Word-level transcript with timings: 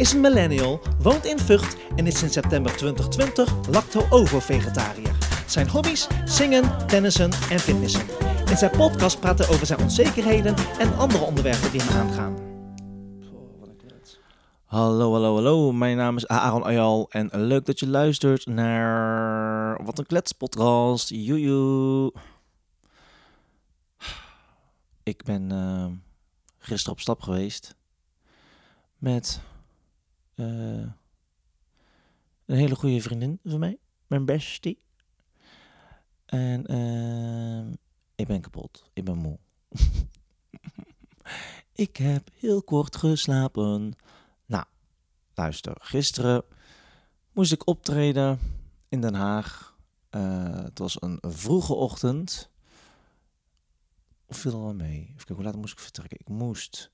is 0.00 0.12
een 0.12 0.20
millennial, 0.20 0.80
woont 0.98 1.24
in 1.24 1.38
Vught 1.38 1.76
en 1.96 2.06
is 2.06 2.18
sinds 2.18 2.34
september 2.34 2.76
2020 2.76 3.68
lacto-ovo-vegetariër. 3.70 5.16
Zijn 5.46 5.68
hobby's? 5.68 6.06
Zingen, 6.24 6.86
tennissen 6.86 7.30
en 7.50 7.58
fitnessen. 7.58 8.06
In 8.46 8.56
zijn 8.56 8.70
podcast 8.70 9.20
praat 9.20 9.38
hij 9.38 9.48
over 9.48 9.66
zijn 9.66 9.80
onzekerheden 9.80 10.54
en 10.78 10.96
andere 10.96 11.24
onderwerpen 11.24 11.70
die 11.70 11.82
hem 11.82 11.96
aangaan. 11.96 12.36
Hallo, 14.64 15.12
hallo, 15.12 15.34
hallo. 15.34 15.72
Mijn 15.72 15.96
naam 15.96 16.16
is 16.16 16.26
Aaron 16.26 16.64
Ayal 16.64 17.06
en 17.10 17.28
leuk 17.32 17.66
dat 17.66 17.80
je 17.80 17.88
luistert 17.88 18.46
naar 18.46 19.84
Wat 19.84 19.98
een 19.98 20.06
Klets 20.06 20.32
podcast. 20.32 21.08
Joejoe. 21.08 22.12
Ik 25.02 25.22
ben 25.22 25.52
uh, 25.52 25.86
gisteren 26.58 26.92
op 26.92 27.00
stap 27.00 27.22
geweest 27.22 27.74
met 28.98 29.40
een 32.46 32.56
hele 32.56 32.74
goede 32.74 33.00
vriendin 33.00 33.38
van 33.44 33.58
mij, 33.58 33.78
mijn 34.06 34.24
bestie. 34.24 34.78
En 36.26 36.72
uh, 36.72 37.72
ik 38.14 38.26
ben 38.26 38.40
kapot, 38.40 38.90
ik 38.92 39.04
ben 39.04 39.16
moe. 39.16 39.38
ik 41.86 41.96
heb 41.96 42.28
heel 42.34 42.62
kort 42.62 42.96
geslapen. 42.96 43.92
Nou, 44.46 44.64
luister, 45.34 45.76
gisteren 45.80 46.44
moest 47.32 47.52
ik 47.52 47.66
optreden 47.66 48.38
in 48.88 49.00
Den 49.00 49.14
Haag. 49.14 49.78
Uh, 50.10 50.62
het 50.62 50.78
was 50.78 51.02
een 51.02 51.18
vroege 51.20 51.74
ochtend. 51.74 52.50
Of 54.26 54.36
viel 54.36 54.52
er 54.52 54.60
wel 54.60 54.74
mee? 54.74 55.00
Even 55.00 55.16
kijken, 55.16 55.34
hoe 55.34 55.44
laat 55.44 55.56
moest 55.56 55.72
ik 55.72 55.78
vertrekken? 55.78 56.18
Ik 56.20 56.28
moest 56.28 56.90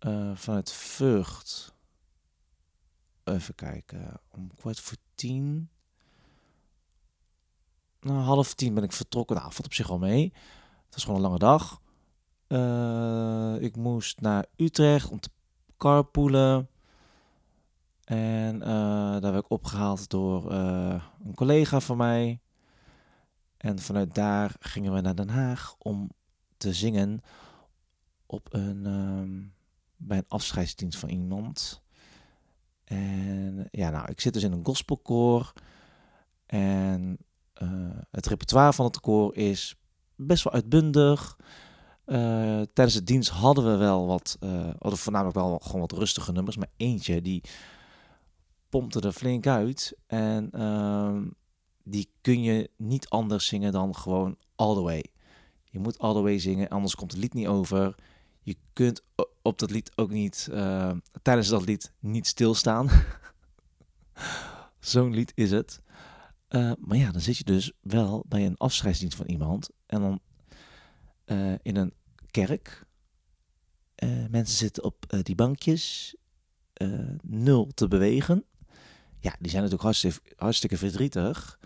uh, 0.00 0.36
vanuit 0.36 0.72
Vught. 0.72 1.74
Even 3.26 3.54
kijken. 3.54 4.20
Om 4.30 4.54
kwart 4.54 4.80
voor 4.80 4.96
tien. 5.14 5.68
Nou, 8.00 8.18
half 8.18 8.54
tien 8.54 8.74
ben 8.74 8.82
ik 8.82 8.92
vertrokken. 8.92 9.36
Nou, 9.36 9.52
valt 9.52 9.66
op 9.66 9.74
zich 9.74 9.90
al 9.90 9.98
mee. 9.98 10.32
Het 10.84 10.94
was 10.94 11.04
gewoon 11.04 11.16
een 11.16 11.22
lange 11.22 11.38
dag. 11.38 11.80
Uh, 12.48 13.62
ik 13.62 13.76
moest 13.76 14.20
naar 14.20 14.46
Utrecht 14.56 15.10
om 15.10 15.20
te 15.20 15.30
carpoolen. 15.76 16.68
En 18.04 18.54
uh, 18.54 18.66
daar 19.20 19.32
werd 19.32 19.44
ik 19.44 19.50
opgehaald 19.50 20.10
door 20.10 20.52
uh, 20.52 21.02
een 21.24 21.34
collega 21.34 21.80
van 21.80 21.96
mij. 21.96 22.40
En 23.56 23.78
vanuit 23.78 24.14
daar 24.14 24.54
gingen 24.60 24.92
we 24.92 25.00
naar 25.00 25.14
Den 25.14 25.28
Haag 25.28 25.74
om 25.78 26.10
te 26.56 26.74
zingen 26.74 27.20
op 28.26 28.54
een, 28.54 28.84
uh, 28.86 29.48
bij 29.96 30.18
een 30.18 30.28
afscheidsdienst 30.28 30.98
van 30.98 31.08
iemand. 31.08 31.84
En 32.86 33.68
ja, 33.70 33.90
nou, 33.90 34.10
ik 34.10 34.20
zit 34.20 34.32
dus 34.32 34.42
in 34.42 34.52
een 34.52 34.64
gospelkoor. 34.64 35.52
En 36.46 37.18
uh, 37.62 37.68
het 38.10 38.26
repertoire 38.26 38.72
van 38.72 38.84
het 38.84 39.00
koor 39.00 39.34
is 39.34 39.76
best 40.14 40.44
wel 40.44 40.52
uitbundig. 40.52 41.36
Uh, 42.06 42.16
tijdens 42.72 42.94
de 42.94 43.04
dienst 43.04 43.30
hadden 43.30 43.64
we 43.64 43.76
wel 43.76 44.06
wat, 44.06 44.36
uh, 44.40 44.70
voornamelijk 44.78 45.36
wel 45.36 45.58
gewoon 45.58 45.80
wat 45.80 45.92
rustige 45.92 46.32
nummers. 46.32 46.56
Maar 46.56 46.70
eentje 46.76 47.22
die 47.22 47.42
pompte 48.68 49.00
er 49.00 49.12
flink 49.12 49.46
uit. 49.46 49.96
En 50.06 50.50
uh, 50.54 51.22
die 51.82 52.10
kun 52.20 52.42
je 52.42 52.70
niet 52.76 53.08
anders 53.08 53.46
zingen 53.46 53.72
dan 53.72 53.96
gewoon 53.96 54.36
all 54.56 54.74
the 54.74 54.82
way. 54.82 55.04
Je 55.64 55.78
moet 55.78 55.98
all 55.98 56.14
the 56.14 56.20
way 56.20 56.38
zingen, 56.38 56.68
anders 56.68 56.94
komt 56.94 57.12
het 57.12 57.20
lied 57.20 57.34
niet 57.34 57.46
over. 57.46 57.94
Je 58.46 58.56
kunt 58.72 59.02
op 59.42 59.58
dat 59.58 59.70
lied 59.70 59.92
ook 59.94 60.10
niet, 60.10 60.48
uh, 60.50 60.92
tijdens 61.22 61.48
dat 61.48 61.64
lied, 61.64 61.92
niet 61.98 62.26
stilstaan. 62.26 62.90
Zo'n 64.80 65.14
lied 65.14 65.32
is 65.34 65.50
het. 65.50 65.80
Uh, 66.48 66.72
maar 66.78 66.96
ja, 66.96 67.10
dan 67.10 67.20
zit 67.20 67.36
je 67.36 67.44
dus 67.44 67.72
wel 67.80 68.24
bij 68.28 68.46
een 68.46 68.56
afscheidsdienst 68.56 69.16
van 69.16 69.26
iemand. 69.26 69.70
En 69.86 70.00
dan 70.00 70.20
uh, 71.26 71.54
in 71.62 71.76
een 71.76 71.92
kerk. 72.30 72.86
mensen 74.30 74.56
zitten 74.56 74.84
op 74.84 75.04
die 75.22 75.34
bankjes. 75.34 76.14
nul 77.22 77.70
te 77.74 77.88
bewegen. 77.88 78.44
Ja, 79.18 79.36
die 79.38 79.50
zijn 79.50 79.62
natuurlijk 79.62 79.82
hartstikke, 79.82 80.32
hartstikke 80.36 80.76
verdrietig. 80.76 81.58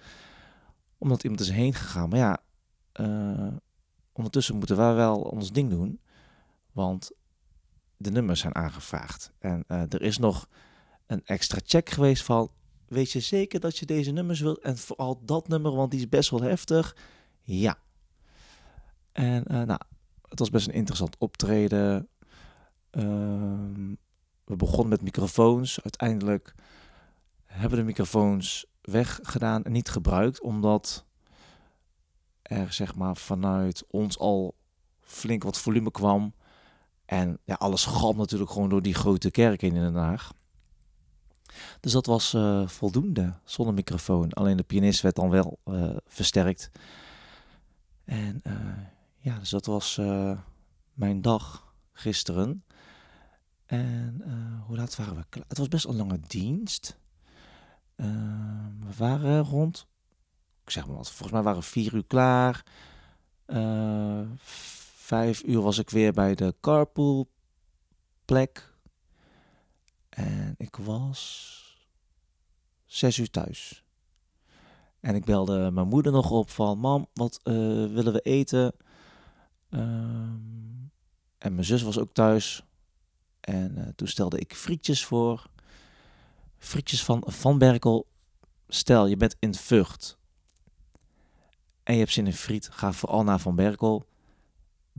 Omdat 0.98 1.22
iemand 1.22 1.40
is 1.40 1.50
heen 1.50 1.74
gegaan. 1.74 2.08
Maar 2.08 2.18
ja, 2.18 2.42
ondertussen 4.12 4.56
moeten 4.56 4.76
wij 4.76 4.94
wel 4.94 5.20
ons 5.20 5.52
ding 5.52 5.70
doen. 5.70 6.00
Want 6.72 7.10
de 7.96 8.10
nummers 8.10 8.40
zijn 8.40 8.54
aangevraagd. 8.54 9.32
En 9.38 9.64
uh, 9.68 9.80
er 9.80 10.02
is 10.02 10.18
nog 10.18 10.48
een 11.06 11.24
extra 11.24 11.58
check 11.64 11.90
geweest 11.90 12.22
van... 12.22 12.50
Weet 12.86 13.10
je 13.10 13.20
zeker 13.20 13.60
dat 13.60 13.78
je 13.78 13.86
deze 13.86 14.10
nummers 14.10 14.40
wilt? 14.40 14.58
En 14.58 14.78
vooral 14.78 15.20
dat 15.24 15.48
nummer, 15.48 15.74
want 15.74 15.90
die 15.90 16.00
is 16.00 16.08
best 16.08 16.30
wel 16.30 16.42
heftig. 16.42 16.96
Ja. 17.42 17.78
En 19.12 19.44
uh, 19.50 19.62
nou, 19.62 19.80
het 20.28 20.38
was 20.38 20.50
best 20.50 20.68
een 20.68 20.74
interessant 20.74 21.18
optreden. 21.18 22.08
Uh, 22.90 23.02
we 24.44 24.56
begonnen 24.56 24.88
met 24.88 25.02
microfoons. 25.02 25.82
Uiteindelijk 25.82 26.54
hebben 27.44 27.78
de 27.78 27.84
microfoons 27.84 28.66
weggedaan 28.80 29.64
en 29.64 29.72
niet 29.72 29.88
gebruikt. 29.88 30.40
Omdat 30.40 31.04
er 32.42 32.72
zeg 32.72 32.94
maar 32.94 33.16
vanuit 33.16 33.84
ons 33.90 34.18
al 34.18 34.54
flink 35.00 35.42
wat 35.42 35.58
volume 35.58 35.90
kwam. 35.90 36.34
En 37.10 37.38
ja, 37.44 37.54
alles 37.54 37.84
galmt 37.84 38.16
natuurlijk 38.16 38.50
gewoon 38.50 38.68
door 38.68 38.82
die 38.82 38.94
grote 38.94 39.30
kerk 39.30 39.62
in 39.62 39.74
Den 39.74 39.94
Haag. 39.94 40.32
Dus 41.80 41.92
dat 41.92 42.06
was 42.06 42.34
uh, 42.34 42.68
voldoende 42.68 43.34
zonder 43.44 43.74
microfoon. 43.74 44.32
Alleen 44.32 44.56
de 44.56 44.62
pianist 44.62 45.00
werd 45.00 45.16
dan 45.16 45.30
wel 45.30 45.58
uh, 45.64 45.96
versterkt. 46.06 46.70
En 48.04 48.40
uh, 48.46 48.52
ja, 49.16 49.38
dus 49.38 49.50
dat 49.50 49.66
was 49.66 50.00
mijn 50.92 51.22
dag 51.22 51.74
gisteren. 51.92 52.64
En 53.66 54.22
hoe 54.66 54.76
laat 54.76 54.96
waren 54.96 55.16
we 55.16 55.24
klaar? 55.28 55.44
Het 55.48 55.58
was 55.58 55.68
best 55.68 55.84
een 55.84 55.96
lange 55.96 56.20
dienst. 56.26 56.98
we 57.96 58.94
waren 58.96 59.42
rond, 59.42 59.86
ik 60.64 60.70
zeg 60.70 60.86
maar 60.86 60.96
wat, 60.96 61.10
volgens 61.10 61.32
mij 61.32 61.42
waren 61.42 61.60
we 61.60 61.66
vier 61.66 61.94
uur 61.94 62.04
klaar 62.06 62.64
vijf 65.10 65.42
uur 65.44 65.60
was 65.60 65.78
ik 65.78 65.90
weer 65.90 66.12
bij 66.12 66.34
de 66.34 66.54
carpool 66.60 67.30
plek. 68.24 68.74
En 70.08 70.54
ik 70.56 70.76
was 70.76 71.78
zes 72.86 73.18
uur 73.18 73.30
thuis. 73.30 73.84
En 75.00 75.14
ik 75.14 75.24
belde 75.24 75.70
mijn 75.70 75.88
moeder 75.88 76.12
nog 76.12 76.30
op 76.30 76.50
van... 76.50 76.78
Mam, 76.78 77.06
wat 77.14 77.40
uh, 77.44 77.54
willen 77.92 78.12
we 78.12 78.20
eten? 78.20 78.74
Um, 79.70 80.90
en 81.38 81.54
mijn 81.54 81.64
zus 81.64 81.82
was 81.82 81.98
ook 81.98 82.12
thuis. 82.12 82.62
En 83.40 83.78
uh, 83.78 83.88
toen 83.96 84.08
stelde 84.08 84.38
ik 84.38 84.54
frietjes 84.54 85.04
voor. 85.04 85.50
Frietjes 86.58 87.04
van 87.04 87.22
Van 87.26 87.58
Berkel. 87.58 88.06
Stel, 88.68 89.06
je 89.06 89.16
bent 89.16 89.36
in 89.38 89.54
Vught. 89.54 90.18
En 91.82 91.92
je 91.92 92.00
hebt 92.00 92.12
zin 92.12 92.26
in 92.26 92.32
friet. 92.32 92.68
Ga 92.72 92.92
vooral 92.92 93.24
naar 93.24 93.40
Van 93.40 93.56
Berkel 93.56 94.08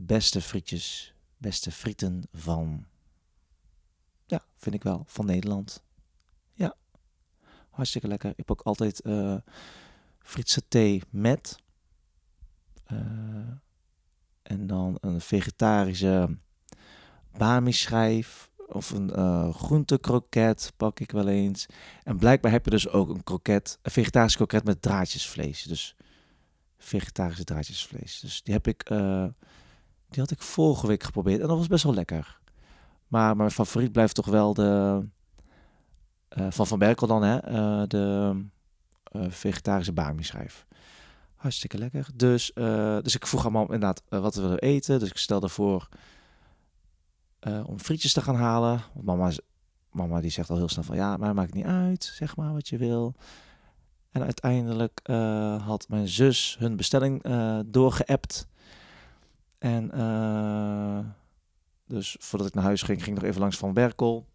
beste 0.06 0.40
frietjes, 0.40 1.14
beste 1.36 1.70
frieten 1.70 2.22
van, 2.32 2.86
ja, 4.26 4.44
vind 4.56 4.74
ik 4.74 4.82
wel, 4.82 5.04
van 5.06 5.26
Nederland. 5.26 5.82
Ja, 6.52 6.76
hartstikke 7.70 8.08
lekker. 8.08 8.30
Ik 8.30 8.36
heb 8.36 8.50
ook 8.50 8.62
altijd 8.62 9.04
uh, 9.04 9.36
thee 10.68 11.02
met. 11.10 11.56
Uh, 12.92 12.98
en 14.42 14.66
dan 14.66 14.98
een 15.00 15.20
vegetarische 15.20 16.38
bami-schijf 17.36 18.50
of 18.66 18.90
een 18.90 19.10
uh, 19.18 19.54
groentekroket 19.54 20.72
pak 20.76 21.00
ik 21.00 21.10
wel 21.10 21.28
eens. 21.28 21.66
En 22.02 22.18
blijkbaar 22.18 22.52
heb 22.52 22.64
je 22.64 22.70
dus 22.70 22.88
ook 22.88 23.08
een 23.08 23.24
kroket, 23.24 23.78
een 23.82 23.90
vegetarische 23.90 24.36
kroket 24.36 24.64
met 24.64 24.82
draadjesvlees. 24.82 25.62
Dus 25.62 25.96
vegetarische 26.78 27.44
draadjesvlees. 27.44 28.20
Dus 28.20 28.42
die 28.42 28.54
heb 28.54 28.66
ik 28.66 28.90
uh, 28.90 29.26
die 30.12 30.22
had 30.22 30.30
ik 30.30 30.42
vorige 30.42 30.86
week 30.86 31.02
geprobeerd 31.02 31.40
en 31.40 31.48
dat 31.48 31.58
was 31.58 31.66
best 31.66 31.84
wel 31.84 31.94
lekker. 31.94 32.40
Maar 33.06 33.36
mijn 33.36 33.50
favoriet 33.50 33.92
blijft 33.92 34.14
toch 34.14 34.26
wel 34.26 34.54
de... 34.54 35.02
Uh, 36.38 36.46
van 36.50 36.66
Van 36.66 36.78
Berkel 36.78 37.06
dan, 37.06 37.22
hè? 37.22 37.50
Uh, 37.50 37.82
de 37.86 38.36
uh, 39.16 39.24
vegetarische 39.28 39.92
bami-schijf. 39.92 40.66
Hartstikke 41.34 41.78
lekker. 41.78 42.08
Dus, 42.14 42.52
dus 43.02 43.14
ik 43.14 43.26
vroeg 43.26 43.46
aan 43.46 43.52
mam 43.52 43.62
inderdaad 43.62 44.02
wat 44.08 44.34
we 44.34 44.40
willen 44.40 44.58
eten. 44.58 44.98
Dus 44.98 45.08
ik 45.08 45.16
stelde 45.16 45.48
voor 45.48 45.88
om 47.66 47.78
frietjes 47.78 48.12
te 48.12 48.20
gaan 48.20 48.34
halen. 48.34 48.80
Want 48.94 49.06
mama, 49.06 49.30
mama 49.90 50.20
die 50.20 50.30
zegt 50.30 50.50
al 50.50 50.56
heel 50.56 50.68
snel 50.68 50.84
van... 50.84 50.96
Ja, 50.96 51.16
maar 51.16 51.34
maakt 51.34 51.54
niet 51.54 51.64
uit. 51.64 52.12
Zeg 52.14 52.36
maar 52.36 52.52
wat 52.52 52.68
je 52.68 52.76
wil. 52.76 53.14
En 54.10 54.22
uiteindelijk 54.22 55.00
had 55.64 55.88
mijn 55.88 56.08
zus 56.08 56.56
hun 56.58 56.76
bestelling 56.76 57.22
doorgeappt. 57.66 58.46
En 59.62 59.90
uh, 59.94 60.98
dus 61.86 62.16
voordat 62.20 62.48
ik 62.48 62.54
naar 62.54 62.64
huis 62.64 62.82
ging, 62.82 63.02
ging 63.02 63.16
ik 63.16 63.22
nog 63.22 63.30
even 63.30 63.40
langs 63.40 63.56
Van 63.56 63.72
Berkel. 63.72 64.26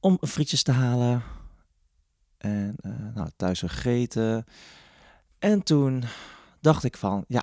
om 0.00 0.18
frietjes 0.20 0.62
te 0.62 0.72
halen. 0.72 1.22
En 2.36 2.76
eh, 2.80 3.14
nou, 3.14 3.30
thuis 3.36 3.60
gegeten. 3.60 4.44
En 5.38 5.62
toen 5.62 6.04
dacht 6.60 6.84
ik 6.84 6.96
van, 6.96 7.24
ja, 7.28 7.42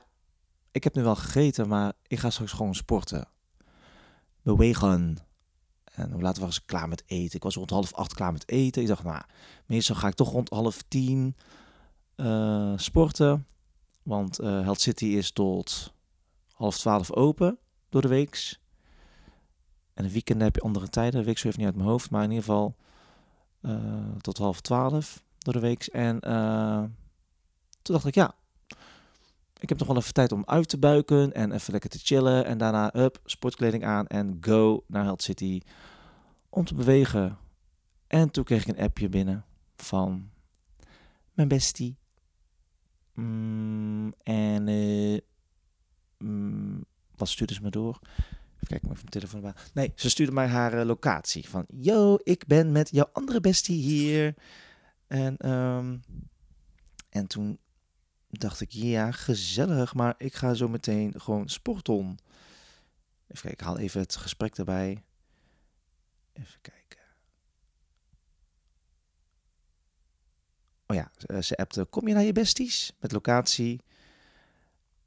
ik 0.71 0.83
heb 0.83 0.95
nu 0.95 1.03
wel 1.03 1.15
gegeten, 1.15 1.67
maar 1.67 1.93
ik 2.07 2.19
ga 2.19 2.29
straks 2.29 2.51
gewoon 2.51 2.75
sporten. 2.75 3.27
Bewegen. 4.41 5.17
En 5.83 6.11
hoe 6.11 6.21
laat 6.21 6.37
was 6.37 6.57
ik 6.57 6.65
klaar 6.65 6.87
met 6.87 7.03
eten? 7.05 7.35
Ik 7.35 7.43
was 7.43 7.55
rond 7.55 7.69
half 7.69 7.93
acht 7.93 8.13
klaar 8.13 8.31
met 8.31 8.49
eten. 8.49 8.81
Ik 8.81 8.87
dacht, 8.87 9.03
nou, 9.03 9.23
meestal 9.65 9.95
ga 9.95 10.07
ik 10.07 10.15
toch 10.15 10.31
rond 10.31 10.49
half 10.49 10.83
tien 10.87 11.35
uh, 12.15 12.73
sporten. 12.75 13.47
Want 14.03 14.41
uh, 14.41 14.61
Health 14.61 14.81
City 14.81 15.05
is 15.05 15.31
tot 15.31 15.93
half 16.61 16.77
twaalf 16.77 17.11
open 17.11 17.57
door 17.89 18.01
de 18.01 18.07
weeks. 18.07 18.59
En 19.93 20.03
de 20.03 20.11
weekenden 20.11 20.43
heb 20.43 20.55
je 20.55 20.61
andere 20.61 20.89
tijden. 20.89 21.25
De 21.25 21.37
zo 21.37 21.47
even 21.47 21.59
niet 21.59 21.67
uit 21.67 21.75
mijn 21.75 21.89
hoofd. 21.89 22.09
Maar 22.09 22.23
in 22.23 22.29
ieder 22.29 22.45
geval 22.45 22.75
uh, 23.61 24.15
tot 24.17 24.37
half 24.37 24.61
twaalf 24.61 25.23
door 25.37 25.53
de 25.53 25.59
weeks. 25.59 25.89
En 25.89 26.19
toen 27.81 27.95
dacht 27.95 28.05
ik, 28.05 28.15
ja, 28.15 28.35
ik 29.59 29.69
heb 29.69 29.77
nog 29.77 29.87
wel 29.87 29.97
even 29.97 30.13
tijd 30.13 30.31
om 30.31 30.43
uit 30.45 30.69
te 30.69 30.77
buiken 30.77 31.33
en 31.33 31.51
even 31.51 31.71
lekker 31.71 31.89
te 31.89 31.99
chillen. 31.99 32.45
En 32.45 32.57
daarna, 32.57 32.95
up, 32.95 33.19
sportkleding 33.25 33.85
aan 33.85 34.07
en 34.07 34.37
go 34.41 34.83
naar 34.87 35.03
Health 35.03 35.21
City 35.21 35.61
om 36.49 36.65
te 36.65 36.75
bewegen. 36.75 37.37
En 38.07 38.31
toen 38.31 38.43
kreeg 38.43 38.61
ik 38.61 38.77
een 38.77 38.83
appje 38.83 39.09
binnen 39.09 39.45
van 39.75 40.29
mijn 41.33 41.47
bestie. 41.47 41.97
Mm, 43.13 44.13
en 44.23 44.67
uh, 44.67 45.19
mm, 46.21 46.85
wat 47.15 47.29
stuurde 47.29 47.53
ze 47.53 47.61
me 47.61 47.69
door? 47.69 47.99
Even 48.55 48.67
kijken 48.67 48.89
of 48.89 48.95
mijn 48.95 49.09
telefoon. 49.09 49.53
Nee, 49.73 49.91
ze 49.95 50.09
stuurde 50.09 50.31
mij 50.31 50.47
haar 50.47 50.73
uh, 50.73 50.85
locatie. 50.85 51.49
Van, 51.49 51.65
yo, 51.67 52.17
ik 52.23 52.47
ben 52.47 52.71
met 52.71 52.89
jouw 52.91 53.09
andere 53.11 53.41
bestie 53.41 53.81
hier. 53.81 54.35
En, 55.07 55.49
um, 55.49 56.03
en 57.09 57.27
toen 57.27 57.59
dacht 58.29 58.61
ik, 58.61 58.71
ja, 58.71 59.11
gezellig, 59.11 59.93
maar 59.93 60.15
ik 60.17 60.33
ga 60.33 60.53
zo 60.53 60.67
meteen 60.67 61.21
gewoon 61.21 61.49
sporten. 61.49 62.17
Even 63.27 63.41
kijken, 63.41 63.51
ik 63.51 63.59
haal 63.59 63.77
even 63.77 64.01
het 64.01 64.15
gesprek 64.15 64.57
erbij. 64.57 65.03
Even 66.33 66.61
kijken. 66.61 66.99
Oh 70.87 70.95
ja, 70.95 71.41
ze 71.41 71.57
appte, 71.57 71.85
kom 71.85 72.07
je 72.07 72.13
naar 72.13 72.23
je 72.23 72.31
besties? 72.31 72.93
Met 72.99 73.11
locatie. 73.11 73.81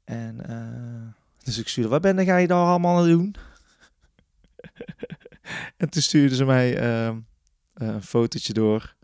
En 0.05 0.39
uh, 0.49 1.13
dus 1.43 1.57
ik 1.57 1.67
stuurde, 1.67 1.89
wat 1.89 2.01
ben 2.01 2.25
ga 2.25 2.37
je 2.37 2.47
daar 2.47 2.65
allemaal 2.65 2.97
aan 2.97 3.07
doen? 3.07 3.35
en 5.77 5.89
toen 5.89 6.01
stuurde 6.01 6.35
ze 6.35 6.45
mij 6.45 6.81
uh, 7.07 7.17
een 7.73 8.03
fotootje 8.03 8.53
door. 8.53 8.95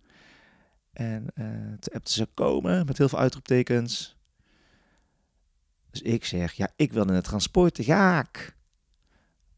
En 0.94 1.26
uh, 1.36 1.46
toen 1.80 1.94
appte 1.94 2.12
ze 2.12 2.28
komen 2.34 2.86
met 2.86 2.98
heel 2.98 3.10
veel 3.10 3.20
uitroeptekens. 3.20 4.18
Dus 5.90 6.02
ik 6.02 6.26
zeg, 6.26 6.54
ja, 6.54 6.72
ik 6.76 6.94
wil 6.94 7.08
in 7.08 7.14
het 7.14 7.24
transport, 7.24 7.78
ga 7.82 8.20
ik. 8.20 8.56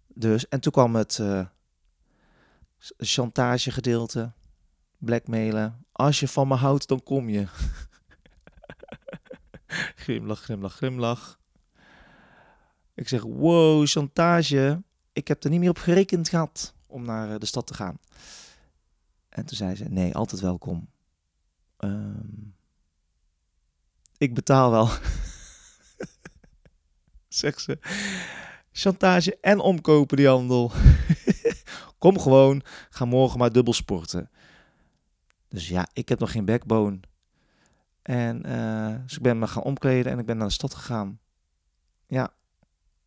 Dus, 0.07 0.47
en 0.47 0.59
toen 0.59 0.71
kwam 0.71 0.95
het 0.95 1.17
uh, 1.17 1.45
chantage 2.97 3.71
gedeelte, 3.71 4.31
blackmailen. 4.97 5.85
Als 5.91 6.19
je 6.19 6.27
van 6.27 6.47
me 6.47 6.55
houdt, 6.55 6.87
dan 6.87 7.03
kom 7.03 7.29
je. 7.29 7.47
grimlach, 10.03 10.41
grimlach, 10.41 10.75
grimlach. 10.75 11.39
Ik 12.93 13.07
zeg, 13.07 13.23
wow, 13.23 13.87
chantage. 13.87 14.83
Ik 15.13 15.27
heb 15.27 15.43
er 15.43 15.49
niet 15.49 15.59
meer 15.59 15.69
op 15.69 15.77
gerekend 15.77 16.29
gehad 16.29 16.73
om 16.87 17.05
naar 17.05 17.39
de 17.39 17.45
stad 17.45 17.67
te 17.67 17.73
gaan. 17.73 17.99
En 19.29 19.45
toen 19.45 19.57
zei 19.57 19.75
ze, 19.75 19.83
nee, 19.83 20.15
altijd 20.15 20.41
welkom. 20.41 20.89
Um, 21.79 22.55
ik 24.17 24.33
betaal 24.33 24.71
wel. 24.71 24.89
zegt 27.27 27.61
ze. 27.61 27.77
Chantage 28.71 29.37
en 29.41 29.59
omkopen 29.59 30.17
die 30.17 30.27
handel. 30.27 30.71
Kom 31.97 32.19
gewoon, 32.19 32.61
ga 32.89 33.05
morgen 33.05 33.39
maar 33.39 33.51
dubbel 33.51 33.73
sporten. 33.73 34.29
Dus 35.49 35.67
ja, 35.67 35.87
ik 35.93 36.09
heb 36.09 36.19
nog 36.19 36.31
geen 36.31 36.45
backbone. 36.45 36.99
En 38.03 38.47
uh, 38.49 39.01
dus 39.03 39.15
ik 39.15 39.21
ben 39.21 39.39
me 39.39 39.47
gaan 39.47 39.63
omkleden 39.63 40.11
en 40.11 40.19
ik 40.19 40.25
ben 40.25 40.37
naar 40.37 40.47
de 40.47 40.53
stad 40.53 40.73
gegaan. 40.73 41.19
Ja, 42.07 42.33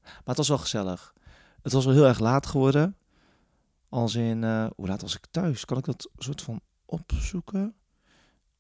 maar 0.03 0.23
het 0.25 0.37
was 0.37 0.49
wel 0.49 0.59
gezellig. 0.59 1.15
Het 1.63 1.73
was 1.73 1.85
wel 1.85 1.95
heel 1.95 2.07
erg 2.07 2.19
laat 2.19 2.47
geworden. 2.47 2.97
Als 3.89 4.15
in, 4.15 4.43
uh, 4.43 4.67
hoe 4.77 4.87
laat 4.87 5.01
was 5.01 5.17
ik 5.17 5.27
thuis? 5.31 5.65
Kan 5.65 5.79
ik 5.79 5.85
dat 5.85 6.11
soort 6.17 6.43
van 6.43 6.61
opzoeken? 6.85 7.75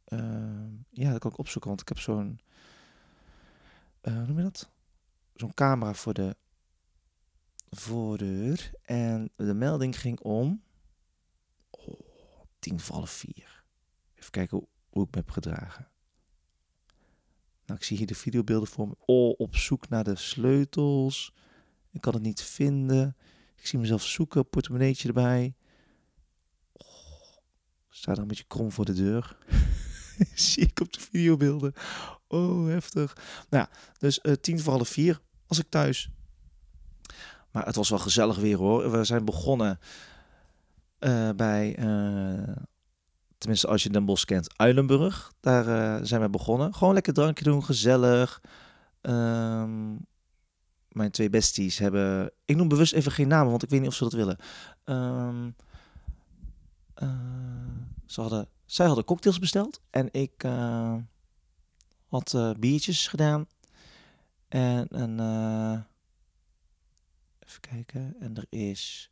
Uh, 0.08 0.20
ja, 0.90 1.10
dat 1.10 1.18
kan 1.18 1.30
ik 1.30 1.38
opzoeken, 1.38 1.70
want 1.70 1.80
ik 1.80 1.88
heb 1.88 1.98
zo'n, 1.98 2.40
hoe 4.00 4.12
noem 4.12 4.36
je 4.36 4.42
dat? 4.42 4.70
Zo'n 5.34 5.54
camera 5.54 5.94
voor 5.94 6.14
de 6.14 6.36
voordeur. 7.70 8.70
En 8.82 9.30
de 9.36 9.54
melding 9.54 10.00
ging 10.00 10.20
om 10.20 10.62
oh, 11.70 12.00
tien 12.58 12.80
voor 12.80 12.96
half 12.96 13.10
vier. 13.10 13.64
Even 14.14 14.30
kijken 14.30 14.58
hoe, 14.58 14.68
hoe 14.88 15.04
ik 15.04 15.14
me 15.14 15.20
heb 15.20 15.30
gedragen. 15.30 15.88
Nou, 17.66 17.78
ik 17.78 17.84
zie 17.84 17.96
hier 17.96 18.06
de 18.06 18.14
videobeelden 18.14 18.68
voor 18.68 18.88
me. 18.88 18.94
Oh, 19.04 19.34
op 19.38 19.56
zoek 19.56 19.88
naar 19.88 20.04
de 20.04 20.16
sleutels. 20.16 21.32
Ik 21.90 22.00
kan 22.00 22.14
het 22.14 22.22
niet 22.22 22.42
vinden. 22.42 23.16
Ik 23.56 23.66
zie 23.66 23.78
mezelf 23.78 24.04
zoeken, 24.04 24.48
portemonneetje 24.48 25.08
erbij. 25.08 25.54
Oh, 26.72 26.86
sta 27.88 28.12
er 28.12 28.18
een 28.18 28.26
beetje 28.26 28.44
krom 28.46 28.72
voor 28.72 28.84
de 28.84 28.92
deur. 28.92 29.36
zie 30.34 30.62
ik 30.62 30.80
op 30.80 30.92
de 30.92 31.00
videobeelden. 31.00 31.72
Oh, 32.28 32.66
heftig. 32.66 33.16
Nou 33.50 33.66
ja, 33.70 33.78
dus 33.98 34.18
uh, 34.22 34.32
tien 34.32 34.60
voor 34.60 34.72
half 34.72 34.88
vier 34.88 35.20
was 35.46 35.58
ik 35.58 35.68
thuis. 35.68 36.10
Maar 37.50 37.66
het 37.66 37.76
was 37.76 37.88
wel 37.88 37.98
gezellig 37.98 38.36
weer 38.36 38.56
hoor. 38.56 38.90
We 38.90 39.04
zijn 39.04 39.24
begonnen 39.24 39.78
uh, 41.00 41.30
bij, 41.30 41.78
uh, 41.78 42.56
tenminste 43.38 43.66
als 43.66 43.82
je 43.82 43.90
Den 43.90 44.04
Bosch 44.04 44.24
kent, 44.24 44.58
Uilenburg. 44.58 45.32
Daar 45.40 45.66
uh, 45.66 46.04
zijn 46.04 46.20
we 46.20 46.30
begonnen. 46.30 46.74
Gewoon 46.74 46.94
lekker 46.94 47.12
drankje 47.12 47.44
doen, 47.44 47.64
gezellig. 47.64 48.40
Um, 49.00 50.06
mijn 50.88 51.10
twee 51.10 51.30
besties 51.30 51.78
hebben, 51.78 52.30
ik 52.44 52.56
noem 52.56 52.68
bewust 52.68 52.92
even 52.92 53.12
geen 53.12 53.28
namen, 53.28 53.50
want 53.50 53.62
ik 53.62 53.70
weet 53.70 53.80
niet 53.80 53.88
of 53.88 53.94
ze 53.94 54.04
dat 54.04 54.12
willen. 54.12 54.38
Um, 54.84 55.56
ze 58.06 58.20
hadden, 58.20 58.48
zij 58.64 58.86
hadden 58.86 59.04
cocktails 59.04 59.38
besteld 59.38 59.80
en 59.90 60.08
ik 60.12 60.42
had 62.08 62.54
biertjes 62.58 63.08
gedaan. 63.08 63.46
En 64.48 64.86
een. 64.90 65.18
Even 67.46 67.60
kijken. 67.60 68.16
En 68.20 68.36
er 68.36 68.46
is. 68.48 69.10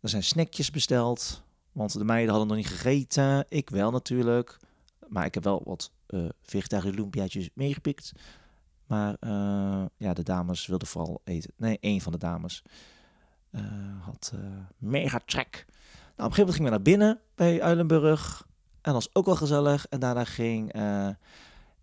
Er 0.00 0.08
zijn 0.08 0.24
snackjes 0.24 0.70
besteld. 0.70 1.42
Want 1.74 1.92
de 1.92 2.04
meiden 2.04 2.30
hadden 2.30 2.48
nog 2.48 2.56
niet 2.56 2.66
gegeten. 2.66 3.44
Ik 3.48 3.70
wel 3.70 3.90
natuurlijk. 3.90 4.56
Maar 5.08 5.24
ik 5.24 5.34
heb 5.34 5.44
wel 5.44 5.62
wat 5.64 5.90
uh, 6.08 6.28
vegetarische 6.42 6.96
lumpiaatjes 6.96 7.50
meegepikt. 7.54 8.12
Maar 8.86 9.16
uh, 9.20 9.84
ja, 9.96 10.12
de 10.12 10.22
dames 10.22 10.66
wilden 10.66 10.88
vooral 10.88 11.20
eten. 11.24 11.50
Nee, 11.56 11.78
één 11.80 12.00
van 12.00 12.12
de 12.12 12.18
dames 12.18 12.62
uh, 13.50 13.62
had 14.00 14.32
mega 14.78 15.20
trek. 15.24 15.64
Nou, 16.16 16.30
op 16.30 16.38
een 16.38 16.44
gegeven 16.44 16.44
moment 16.44 16.54
gingen 16.54 16.70
we 16.70 16.76
naar 16.76 16.82
binnen 16.82 17.20
bij 17.34 17.62
Uilenburg. 17.62 18.46
En 18.80 18.92
dat 18.92 18.94
was 18.94 19.14
ook 19.14 19.26
wel 19.26 19.36
gezellig. 19.36 19.86
En 19.86 20.00
daarna 20.00 20.24
ging 20.24 20.74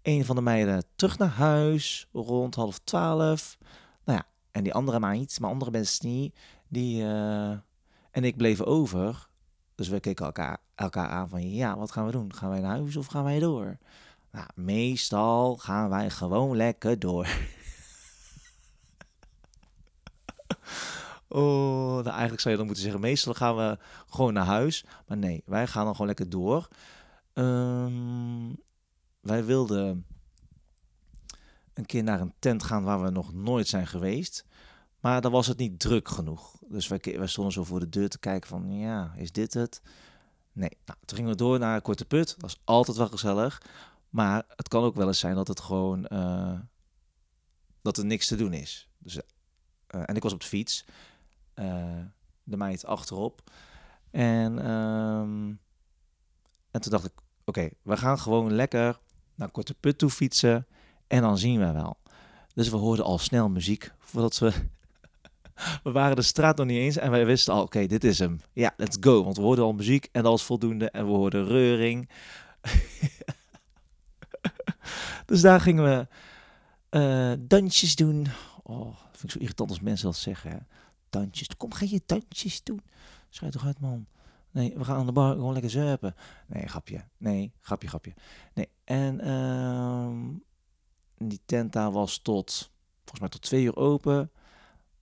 een 0.01 0.25
van 0.25 0.35
de 0.35 0.41
meiden 0.41 0.83
terug 0.95 1.17
naar 1.17 1.29
huis 1.29 2.07
rond 2.11 2.55
half 2.55 2.79
twaalf. 2.79 3.57
Nou 4.03 4.17
ja, 4.17 4.25
en 4.51 4.63
die 4.63 4.73
andere 4.73 4.99
meid, 4.99 5.39
mijn 5.39 5.51
andere 5.51 5.71
bestie, 5.71 6.33
die 6.67 7.03
uh, 7.03 7.49
en 8.11 8.23
ik 8.23 8.37
bleven 8.37 8.65
over. 8.65 9.29
Dus 9.81 9.89
we 9.89 9.99
keken 9.99 10.25
elkaar, 10.25 10.57
elkaar 10.75 11.07
aan 11.07 11.29
van, 11.29 11.51
ja, 11.51 11.77
wat 11.77 11.91
gaan 11.91 12.05
we 12.05 12.11
doen? 12.11 12.33
Gaan 12.33 12.49
wij 12.49 12.59
naar 12.59 12.71
huis 12.71 12.95
of 12.95 13.05
gaan 13.05 13.23
wij 13.23 13.39
door? 13.39 13.77
Nou, 14.31 14.47
meestal 14.55 15.57
gaan 15.57 15.89
wij 15.89 16.09
gewoon 16.09 16.55
lekker 16.55 16.99
door. 16.99 17.27
oh, 21.27 21.93
nou, 21.93 22.07
eigenlijk 22.07 22.41
zou 22.41 22.49
je 22.49 22.57
dan 22.57 22.65
moeten 22.65 22.83
zeggen, 22.83 23.01
meestal 23.01 23.33
gaan 23.33 23.55
we 23.55 23.77
gewoon 24.09 24.33
naar 24.33 24.45
huis. 24.45 24.85
Maar 25.07 25.17
nee, 25.17 25.43
wij 25.45 25.67
gaan 25.67 25.83
dan 25.83 25.91
gewoon 25.91 26.07
lekker 26.07 26.29
door. 26.29 26.67
Um, 27.33 28.57
wij 29.19 29.45
wilden 29.45 30.05
een 31.73 31.85
keer 31.85 32.03
naar 32.03 32.19
een 32.19 32.33
tent 32.39 32.63
gaan 32.63 32.83
waar 32.83 33.03
we 33.03 33.09
nog 33.09 33.33
nooit 33.33 33.67
zijn 33.67 33.87
geweest. 33.87 34.45
Maar 35.01 35.21
dan 35.21 35.31
was 35.31 35.47
het 35.47 35.57
niet 35.57 35.79
druk 35.79 36.09
genoeg. 36.09 36.57
Dus 36.67 36.87
wij, 36.87 36.99
stonden 37.27 37.53
zo 37.53 37.63
voor 37.63 37.79
de 37.79 37.89
deur 37.89 38.09
te 38.09 38.19
kijken 38.19 38.49
van, 38.49 38.77
ja, 38.77 39.13
is 39.15 39.31
dit 39.31 39.53
het? 39.53 39.81
Nee, 40.51 40.77
nou, 40.85 40.99
toen 41.05 41.17
gingen 41.17 41.31
we 41.31 41.37
door 41.37 41.59
naar 41.59 41.81
Korte 41.81 42.05
Put. 42.05 42.35
Dat 42.39 42.49
is 42.49 42.61
altijd 42.63 42.97
wel 42.97 43.07
gezellig. 43.07 43.61
Maar 44.09 44.43
het 44.55 44.67
kan 44.67 44.83
ook 44.83 44.95
wel 44.95 45.07
eens 45.07 45.19
zijn 45.19 45.35
dat 45.35 45.47
het 45.47 45.59
gewoon, 45.59 46.05
uh, 46.09 46.59
dat 47.81 47.97
er 47.97 48.05
niks 48.05 48.27
te 48.27 48.35
doen 48.35 48.53
is. 48.53 48.89
Dus, 48.97 49.15
uh, 49.15 49.21
en 50.05 50.15
ik 50.15 50.23
was 50.23 50.33
op 50.33 50.39
de 50.39 50.47
fiets. 50.47 50.85
Uh, 51.55 51.99
de 52.43 52.57
meid 52.57 52.85
achterop. 52.85 53.51
En, 54.11 54.59
ehm, 54.59 55.47
en 56.71 56.81
toen 56.81 56.91
dacht 56.91 57.05
ik, 57.05 57.13
oké, 57.45 57.69
we 57.81 57.97
gaan 57.97 58.19
gewoon 58.19 58.53
lekker 58.53 58.99
naar 59.35 59.51
Korte 59.51 59.73
Put 59.73 59.97
toe 59.97 60.09
fietsen 60.09 60.67
en 61.07 61.21
dan 61.21 61.37
zien 61.37 61.59
we 61.59 61.71
wel. 61.71 61.97
Dus 62.53 62.69
we 62.69 62.77
hoorden 62.77 63.05
al 63.05 63.17
snel 63.17 63.49
muziek 63.49 63.91
voordat 63.99 64.37
we... 64.37 64.53
we 65.83 65.91
waren 65.91 66.15
de 66.15 66.21
straat 66.21 66.57
nog 66.57 66.65
niet 66.65 66.77
eens 66.77 66.97
en 66.97 67.11
wij 67.11 67.25
wisten 67.25 67.53
al, 67.53 67.61
oké, 67.61 67.85
dit 67.85 68.03
is 68.03 68.19
hem. 68.19 68.41
Ja, 68.53 68.73
let's 68.77 68.97
go. 68.99 69.23
Want 69.23 69.37
we 69.37 69.43
hoorden 69.43 69.65
al 69.65 69.73
muziek 69.73 70.07
en 70.11 70.23
dat 70.23 70.31
was 70.31 70.43
voldoende. 70.43 70.89
En 70.89 71.05
we 71.05 71.11
hoorden 71.11 71.45
reuring. 71.45 72.09
dus 75.25 75.41
daar 75.41 75.61
gingen 75.61 75.83
we 75.83 76.07
uh, 76.99 77.45
dansjes 77.47 77.95
doen. 77.95 78.27
Oh, 78.63 78.85
dat 78.85 79.09
vind 79.11 79.23
ik 79.23 79.31
zo 79.31 79.39
irritant 79.39 79.69
als 79.69 79.79
mensen 79.79 80.05
dat 80.05 80.15
zeggen. 80.15 80.51
Hè? 80.51 80.57
Dansjes. 81.09 81.47
Kom, 81.57 81.73
ga 81.73 81.85
je 81.89 82.01
dansjes 82.05 82.63
doen? 82.63 82.81
Schrijf 83.29 83.51
toch 83.51 83.65
uit, 83.65 83.79
man. 83.79 84.05
Nee, 84.51 84.73
we 84.77 84.83
gaan 84.83 84.97
aan 84.97 85.05
de 85.05 85.11
bar 85.11 85.33
gewoon 85.33 85.53
lekker 85.53 85.71
zuipen. 85.71 86.15
Nee, 86.47 86.67
grapje. 86.67 87.03
Nee, 87.17 87.51
grapje, 87.61 87.87
grapje. 87.87 88.13
Nee, 88.53 88.69
en 88.83 89.27
uh, 89.27 91.29
die 91.29 91.41
tent 91.45 91.73
daar 91.73 91.91
was 91.91 92.17
tot, 92.17 92.71
volgens 92.97 93.19
mij 93.19 93.29
tot 93.29 93.41
twee 93.41 93.63
uur 93.63 93.75
open. 93.75 94.31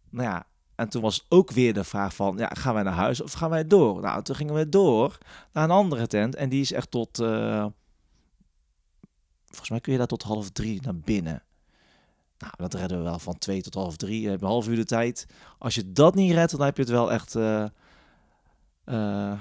Nou 0.09 0.27
ja, 0.27 0.45
en 0.79 0.89
toen 0.89 1.01
was 1.01 1.25
ook 1.29 1.51
weer 1.51 1.73
de 1.73 1.83
vraag 1.83 2.15
van, 2.15 2.37
ja, 2.37 2.49
gaan 2.53 2.73
wij 2.73 2.83
naar 2.83 2.93
huis 2.93 3.21
of 3.21 3.31
gaan 3.31 3.49
wij 3.49 3.67
door? 3.67 4.01
Nou, 4.01 4.23
toen 4.23 4.35
gingen 4.35 4.53
we 4.53 4.69
door 4.69 5.17
naar 5.53 5.63
een 5.63 5.71
andere 5.71 6.07
tent. 6.07 6.35
En 6.35 6.49
die 6.49 6.61
is 6.61 6.71
echt 6.71 6.91
tot, 6.91 7.19
uh, 7.19 7.65
volgens 9.45 9.69
mij 9.69 9.79
kun 9.79 9.91
je 9.91 9.97
daar 9.97 10.07
tot 10.07 10.23
half 10.23 10.49
drie 10.49 10.81
naar 10.81 10.95
binnen. 10.95 11.43
Nou, 12.37 12.53
dat 12.57 12.73
redden 12.73 12.97
we 12.97 13.03
wel 13.03 13.19
van 13.19 13.37
twee 13.37 13.61
tot 13.61 13.73
half 13.73 13.95
drie. 13.95 14.21
Je 14.21 14.29
een 14.29 14.43
half 14.43 14.67
uur 14.67 14.75
de 14.75 14.85
tijd. 14.85 15.25
Als 15.57 15.75
je 15.75 15.91
dat 15.91 16.15
niet 16.15 16.31
redt, 16.31 16.51
dan 16.51 16.61
heb 16.61 16.75
je 16.75 16.81
het 16.81 16.91
wel 16.91 17.11
echt... 17.11 17.35
Uh, 17.35 17.65
uh, 18.85 19.33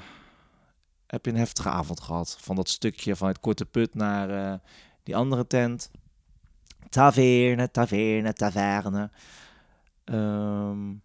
heb 1.07 1.25
je 1.25 1.31
een 1.31 1.37
heftige 1.37 1.69
avond 1.69 2.01
gehad. 2.01 2.37
Van 2.41 2.57
dat 2.57 2.69
stukje 2.69 3.17
van 3.17 3.29
het 3.29 3.41
korte 3.41 3.67
put 3.67 3.95
naar 3.95 4.61
die 5.03 5.17
andere 5.17 5.47
tent. 5.47 5.91
Taverne, 6.89 7.71
taverne, 7.71 8.33
taverne. 8.33 9.11
Um, 10.11 11.03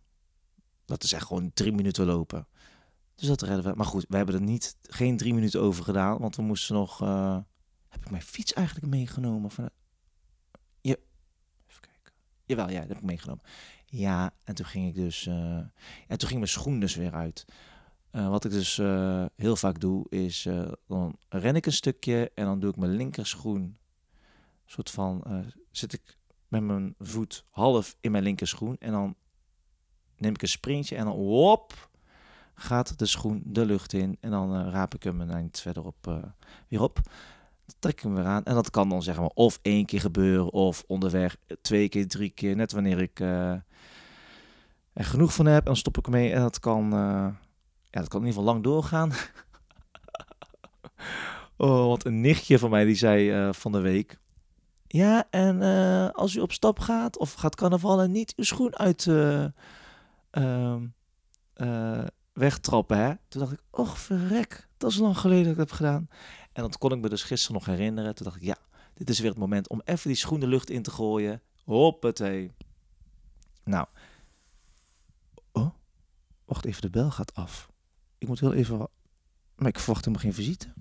dat 0.86 1.04
is 1.04 1.14
echt 1.14 1.26
gewoon 1.26 1.52
drie 1.54 1.72
minuten 1.72 2.06
lopen. 2.06 2.48
Dus 3.16 3.28
dat 3.28 3.42
redden 3.42 3.64
we. 3.64 3.74
Maar 3.76 3.86
goed, 3.86 4.06
we 4.10 4.16
hebben 4.16 4.36
er 4.36 4.42
niet, 4.42 4.78
geen 4.82 5.18
drie 5.18 5.34
minuten 5.34 5.62
over 5.62 5.84
gedaan. 5.84 6.18
Want 6.20 6.36
we 6.36 6.42
moesten 6.42 6.76
nog... 6.76 7.02
Uh, 7.02 7.38
heb 7.88 8.02
ik 8.06 8.10
mijn 8.10 8.24
fiets 8.24 8.54
eigenlijk 8.54 8.88
meegenomen? 8.88 9.52
Van, 9.52 9.70
je, 10.82 11.00
even 11.68 11.82
kijken. 11.82 12.14
Jawel, 12.46 12.70
ja, 12.70 12.80
dat 12.80 12.88
heb 12.88 12.98
ik 12.98 13.04
meegenomen. 13.04 13.44
Ja, 13.86 14.34
en 14.44 14.56
toen 14.56 14.66
ging 14.66 14.88
ik 14.88 14.96
dus... 14.96 15.26
En 15.26 16.18
toen 16.18 16.28
ging 16.28 16.40
mijn 16.40 16.48
schoen 16.48 16.80
dus 16.80 16.96
weer 16.96 17.14
uit. 17.14 17.46
Uh, 18.12 18.30
wat 18.30 18.46
ik 18.46 18.52
dus 18.52 18.78
heel 19.36 19.56
vaak 19.56 19.80
doe, 19.80 20.10
is 20.10 20.48
dan 20.88 21.18
ren 21.30 21.56
ik 21.56 21.66
een 21.66 21.74
stukje 21.74 22.32
en 22.36 22.46
dan 22.46 22.60
doe 22.60 22.70
ik 22.70 22.76
mijn 22.76 22.96
linkerschoen. 22.96 23.78
soort 24.66 24.90
van 24.90 25.24
zit 25.72 25.94
ik 25.94 26.18
met 26.54 26.64
mijn 26.64 26.96
voet 27.00 27.46
half 27.50 27.96
in 28.00 28.12
mijn 28.12 28.24
linkerschoen 28.24 28.76
en 28.80 28.92
dan 28.92 29.16
neem 30.18 30.34
ik 30.34 30.42
een 30.42 30.48
sprintje 30.48 30.96
en 30.96 31.06
dan 31.06 31.16
wop, 31.16 31.90
gaat 32.56 33.00
de 33.00 33.06
schoen 33.06 33.42
de 33.46 33.66
lucht 33.66 33.94
in. 33.94 34.18
En 34.20 34.32
dan 34.32 34.56
uh, 34.56 34.72
raap 34.72 34.96
ik 34.96 35.04
hem 35.04 35.22
een 35.22 35.32
eind 35.32 35.60
verderop 35.60 36.08
uh, 36.08 36.16
weer 36.68 36.82
op. 36.82 37.00
Dan 37.66 37.76
trek 37.80 37.94
ik 37.94 38.04
hem 38.04 38.16
weer 38.16 38.26
aan. 38.26 38.44
En 38.44 38.54
dat 38.54 38.70
kan 38.70 38.90
dan 38.90 39.04
zeg 39.04 39.18
maar 39.18 39.32
of 39.34 39.60
één 39.62 39.86
keer 39.86 40.00
gebeuren 40.00 40.54
of 40.54 40.84
onderweg 40.88 41.38
twee 41.62 41.90
keer, 41.90 42.08
drie 42.08 42.30
keer. 42.30 42.56
Net 42.56 42.72
wanneer 42.72 43.00
ik 43.00 43.20
uh, 43.20 43.52
er 44.94 45.06
genoeg 45.06 45.34
van 45.34 45.46
heb. 45.46 45.60
En 45.60 45.66
dan 45.66 45.76
stop 45.76 45.98
ik 45.98 46.08
mee. 46.08 46.32
En 46.32 46.42
dat 46.42 46.60
kan, 46.60 46.90
ja, 46.92 47.36
dat 47.90 48.08
kan 48.08 48.22
in 48.22 48.28
ieder 48.28 48.40
geval 48.40 48.54
lang 48.54 48.64
doorgaan. 48.64 49.12
oh, 51.58 51.88
want 51.88 52.06
een 52.06 52.22
nichtje 52.22 52.60
van 52.60 52.70
mij 52.70 52.86
die 52.86 52.96
zei 52.96 53.54
van 53.54 53.72
de 53.72 53.80
week... 53.80 54.22
Ja, 54.94 55.28
en 55.30 55.62
als 56.14 56.36
u 56.36 56.40
op 56.40 56.52
stap 56.52 56.80
gaat 56.80 57.18
of 57.18 57.34
gaat 57.34 57.56
carnavallen, 57.56 58.12
niet 58.12 58.34
uw 58.36 58.44
schoen 58.44 58.76
uit 58.76 59.06
uh, 59.06 59.46
uh, 60.34 62.06
wegtrappen. 62.34 62.98
Hè? 62.98 63.14
Toen 63.28 63.42
dacht 63.42 63.54
ik, 63.54 63.62
och 63.70 64.00
verrek, 64.00 64.68
dat 64.78 64.92
is 64.92 64.98
lang 64.98 65.18
geleden 65.18 65.44
dat 65.44 65.52
ik 65.52 65.58
dat 65.58 65.68
heb 65.68 65.78
gedaan. 65.78 66.08
En 66.52 66.62
dat 66.62 66.78
kon 66.78 66.92
ik 66.92 67.00
me 67.02 67.10
dus 67.10 67.24
gisteren 67.24 67.56
nog 67.56 67.66
herinneren. 67.66 68.16
Toen 68.16 68.26
dacht 68.26 68.38
ik, 68.38 68.44
ja, 68.44 68.58
dit 68.94 69.10
is 69.10 69.20
weer 69.20 69.30
het 69.30 69.40
moment 69.40 69.70
om 69.70 69.82
even 69.86 70.08
die 70.08 70.18
schoen 70.18 70.40
de 70.40 70.48
lucht 70.48 70.70
in 70.70 70.84
te 70.84 70.92
gooien. 70.92 71.42
Hoppatee. 71.64 72.52
Nou. 73.64 73.88
Oh, 75.52 75.70
wacht 76.46 76.66
even, 76.66 76.82
de 76.82 76.90
bel 76.90 77.12
gaat 77.12 77.36
af. 77.36 77.70
Ik 78.18 78.28
moet 78.28 78.40
heel 78.40 78.54
even... 78.54 78.88
Maar 79.56 79.68
ik 79.68 79.80
verwacht 79.80 80.06
helemaal 80.06 80.26
geen 80.26 80.44
visite. 80.44 80.74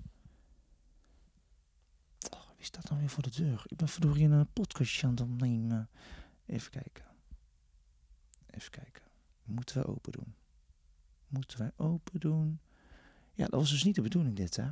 Wie 2.63 2.71
staat 2.71 2.87
dan 2.87 2.99
weer 2.99 3.09
voor 3.09 3.23
de 3.23 3.29
deur? 3.29 3.63
Ik 3.67 3.77
ben 3.77 3.87
verdorie 3.87 4.29
een 4.29 4.53
podcastje 4.53 5.07
aan 5.07 5.11
het 5.11 5.21
opnemen. 5.21 5.89
Even 6.45 6.71
kijken. 6.71 7.05
Even 8.45 8.71
kijken. 8.71 9.03
Moeten 9.43 9.75
wij 9.75 9.85
open 9.85 10.11
doen? 10.11 10.35
Moeten 11.27 11.59
wij 11.59 11.71
open 11.75 12.19
doen? 12.19 12.59
Ja, 13.33 13.45
dat 13.47 13.59
was 13.59 13.69
dus 13.69 13.83
niet 13.83 13.95
de 13.95 14.01
bedoeling 14.01 14.35
dit, 14.35 14.55
hè? 14.55 14.71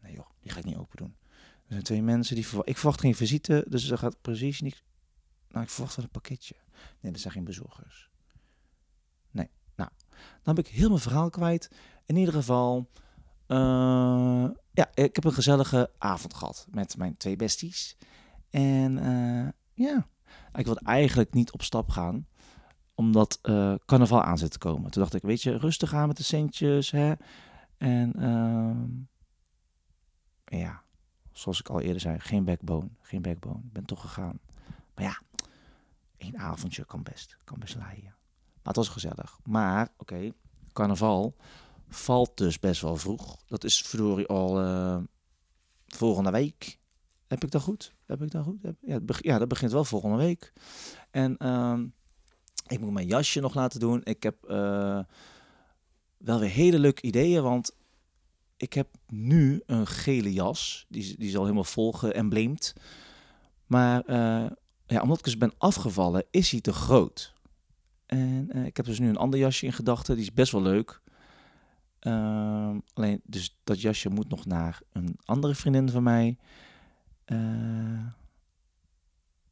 Nee 0.00 0.12
joh, 0.12 0.30
die 0.40 0.50
ga 0.50 0.58
ik 0.58 0.64
niet 0.64 0.76
open 0.76 0.96
doen. 0.96 1.16
Er 1.30 1.72
zijn 1.72 1.82
twee 1.82 2.02
mensen 2.02 2.34
die. 2.34 2.64
Ik 2.64 2.76
verwacht 2.78 3.00
geen 3.00 3.14
visite, 3.14 3.64
dus 3.68 3.90
er 3.90 3.98
gaat 3.98 4.20
precies 4.20 4.60
niks... 4.60 4.82
Nou, 5.48 5.64
ik 5.64 5.70
verwacht 5.70 5.96
wel 5.96 6.04
een 6.04 6.10
pakketje. 6.10 6.56
Nee, 7.00 7.12
dat 7.12 7.20
zijn 7.20 7.32
geen 7.32 7.44
bezorgers. 7.44 8.10
Dan 10.42 10.56
heb 10.56 10.66
ik 10.66 10.72
heel 10.72 10.88
mijn 10.88 11.00
verhaal 11.00 11.30
kwijt. 11.30 11.70
In 12.06 12.16
ieder 12.16 12.34
geval... 12.34 12.88
Uh, 13.48 14.48
ja, 14.72 14.90
ik 14.94 15.14
heb 15.14 15.24
een 15.24 15.32
gezellige 15.32 15.90
avond 15.98 16.34
gehad 16.34 16.66
met 16.70 16.96
mijn 16.96 17.16
twee 17.16 17.36
besties. 17.36 17.96
En 18.50 18.96
uh, 18.96 19.48
ja, 19.72 20.06
ik 20.52 20.64
wilde 20.64 20.80
eigenlijk 20.84 21.32
niet 21.32 21.52
op 21.52 21.62
stap 21.62 21.88
gaan, 21.88 22.26
omdat 22.94 23.38
uh, 23.42 23.74
carnaval 23.86 24.22
aan 24.22 24.38
zit 24.38 24.50
te 24.50 24.58
komen. 24.58 24.90
Toen 24.90 25.02
dacht 25.02 25.14
ik, 25.14 25.22
weet 25.22 25.42
je, 25.42 25.56
rustig 25.56 25.94
aan 25.94 26.08
met 26.08 26.16
de 26.16 26.22
centjes. 26.22 26.90
Hè? 26.90 27.12
En 27.76 28.22
uh, 28.22 28.76
ja, 30.60 30.82
zoals 31.32 31.60
ik 31.60 31.68
al 31.68 31.80
eerder 31.80 32.00
zei, 32.00 32.18
geen 32.18 32.44
backbone, 32.44 32.88
geen 33.00 33.22
backbone. 33.22 33.58
Ik 33.58 33.72
ben 33.72 33.84
toch 33.84 34.00
gegaan. 34.00 34.38
Maar 34.94 35.04
ja, 35.04 35.20
één 36.16 36.38
avondje 36.38 36.84
kan 36.84 37.02
best, 37.02 37.36
kan 37.44 37.58
best 37.58 37.76
leiden. 37.76 38.14
Maar 38.64 38.74
het 38.74 38.76
was 38.76 38.88
gezellig. 38.88 39.38
Maar, 39.44 39.88
oké, 39.96 40.32
carnaval 40.72 41.36
valt 41.88 42.36
dus 42.36 42.58
best 42.58 42.80
wel 42.80 42.96
vroeg. 42.96 43.36
Dat 43.46 43.64
is 43.64 43.80
verdorie 43.80 44.26
al 44.26 44.62
uh, 44.62 44.98
volgende 45.86 46.30
week. 46.30 46.78
Heb 47.26 47.44
ik 47.44 47.50
dat 47.50 47.62
goed? 47.62 47.94
Heb 48.06 48.22
ik 48.22 48.30
dat 48.30 48.44
goed? 48.44 48.58
ja, 49.20 49.38
dat 49.38 49.48
begint 49.48 49.72
wel 49.72 49.84
volgende 49.84 50.16
week. 50.16 50.52
En 51.10 51.36
uh, 51.38 51.78
ik 52.66 52.80
moet 52.80 52.92
mijn 52.92 53.06
jasje 53.06 53.40
nog 53.40 53.54
laten 53.54 53.80
doen. 53.80 54.00
Ik 54.04 54.22
heb 54.22 54.36
uh, 54.50 55.00
wel 56.16 56.38
weer 56.38 56.50
hele 56.50 56.78
leuke 56.78 57.02
ideeën, 57.02 57.42
want 57.42 57.72
ik 58.56 58.72
heb 58.72 58.88
nu 59.08 59.62
een 59.66 59.86
gele 59.86 60.32
jas. 60.32 60.86
Die, 60.88 61.16
die 61.16 61.28
is 61.28 61.36
al 61.36 61.42
helemaal 61.42 61.64
vol 61.64 61.92
geëmbleemd. 61.92 62.74
Maar 63.66 64.02
uh, 64.06 64.50
ja, 64.86 65.00
omdat 65.02 65.18
ik 65.18 65.24
dus 65.24 65.38
ben 65.38 65.52
afgevallen, 65.58 66.24
is 66.30 66.50
hij 66.50 66.60
te 66.60 66.72
groot. 66.72 67.33
En 68.06 68.48
uh, 68.56 68.64
ik 68.66 68.76
heb 68.76 68.86
dus 68.86 68.98
nu 68.98 69.08
een 69.08 69.16
ander 69.16 69.38
jasje 69.40 69.66
in 69.66 69.72
gedachten. 69.72 70.14
Die 70.14 70.24
is 70.24 70.32
best 70.32 70.52
wel 70.52 70.62
leuk. 70.62 71.02
Uh, 72.00 72.76
alleen, 72.94 73.20
dus 73.24 73.58
dat 73.64 73.80
jasje 73.80 74.08
moet 74.08 74.28
nog 74.28 74.46
naar 74.46 74.80
een 74.92 75.18
andere 75.24 75.54
vriendin 75.54 75.88
van 75.88 76.02
mij. 76.02 76.38
Uh, 77.26 77.38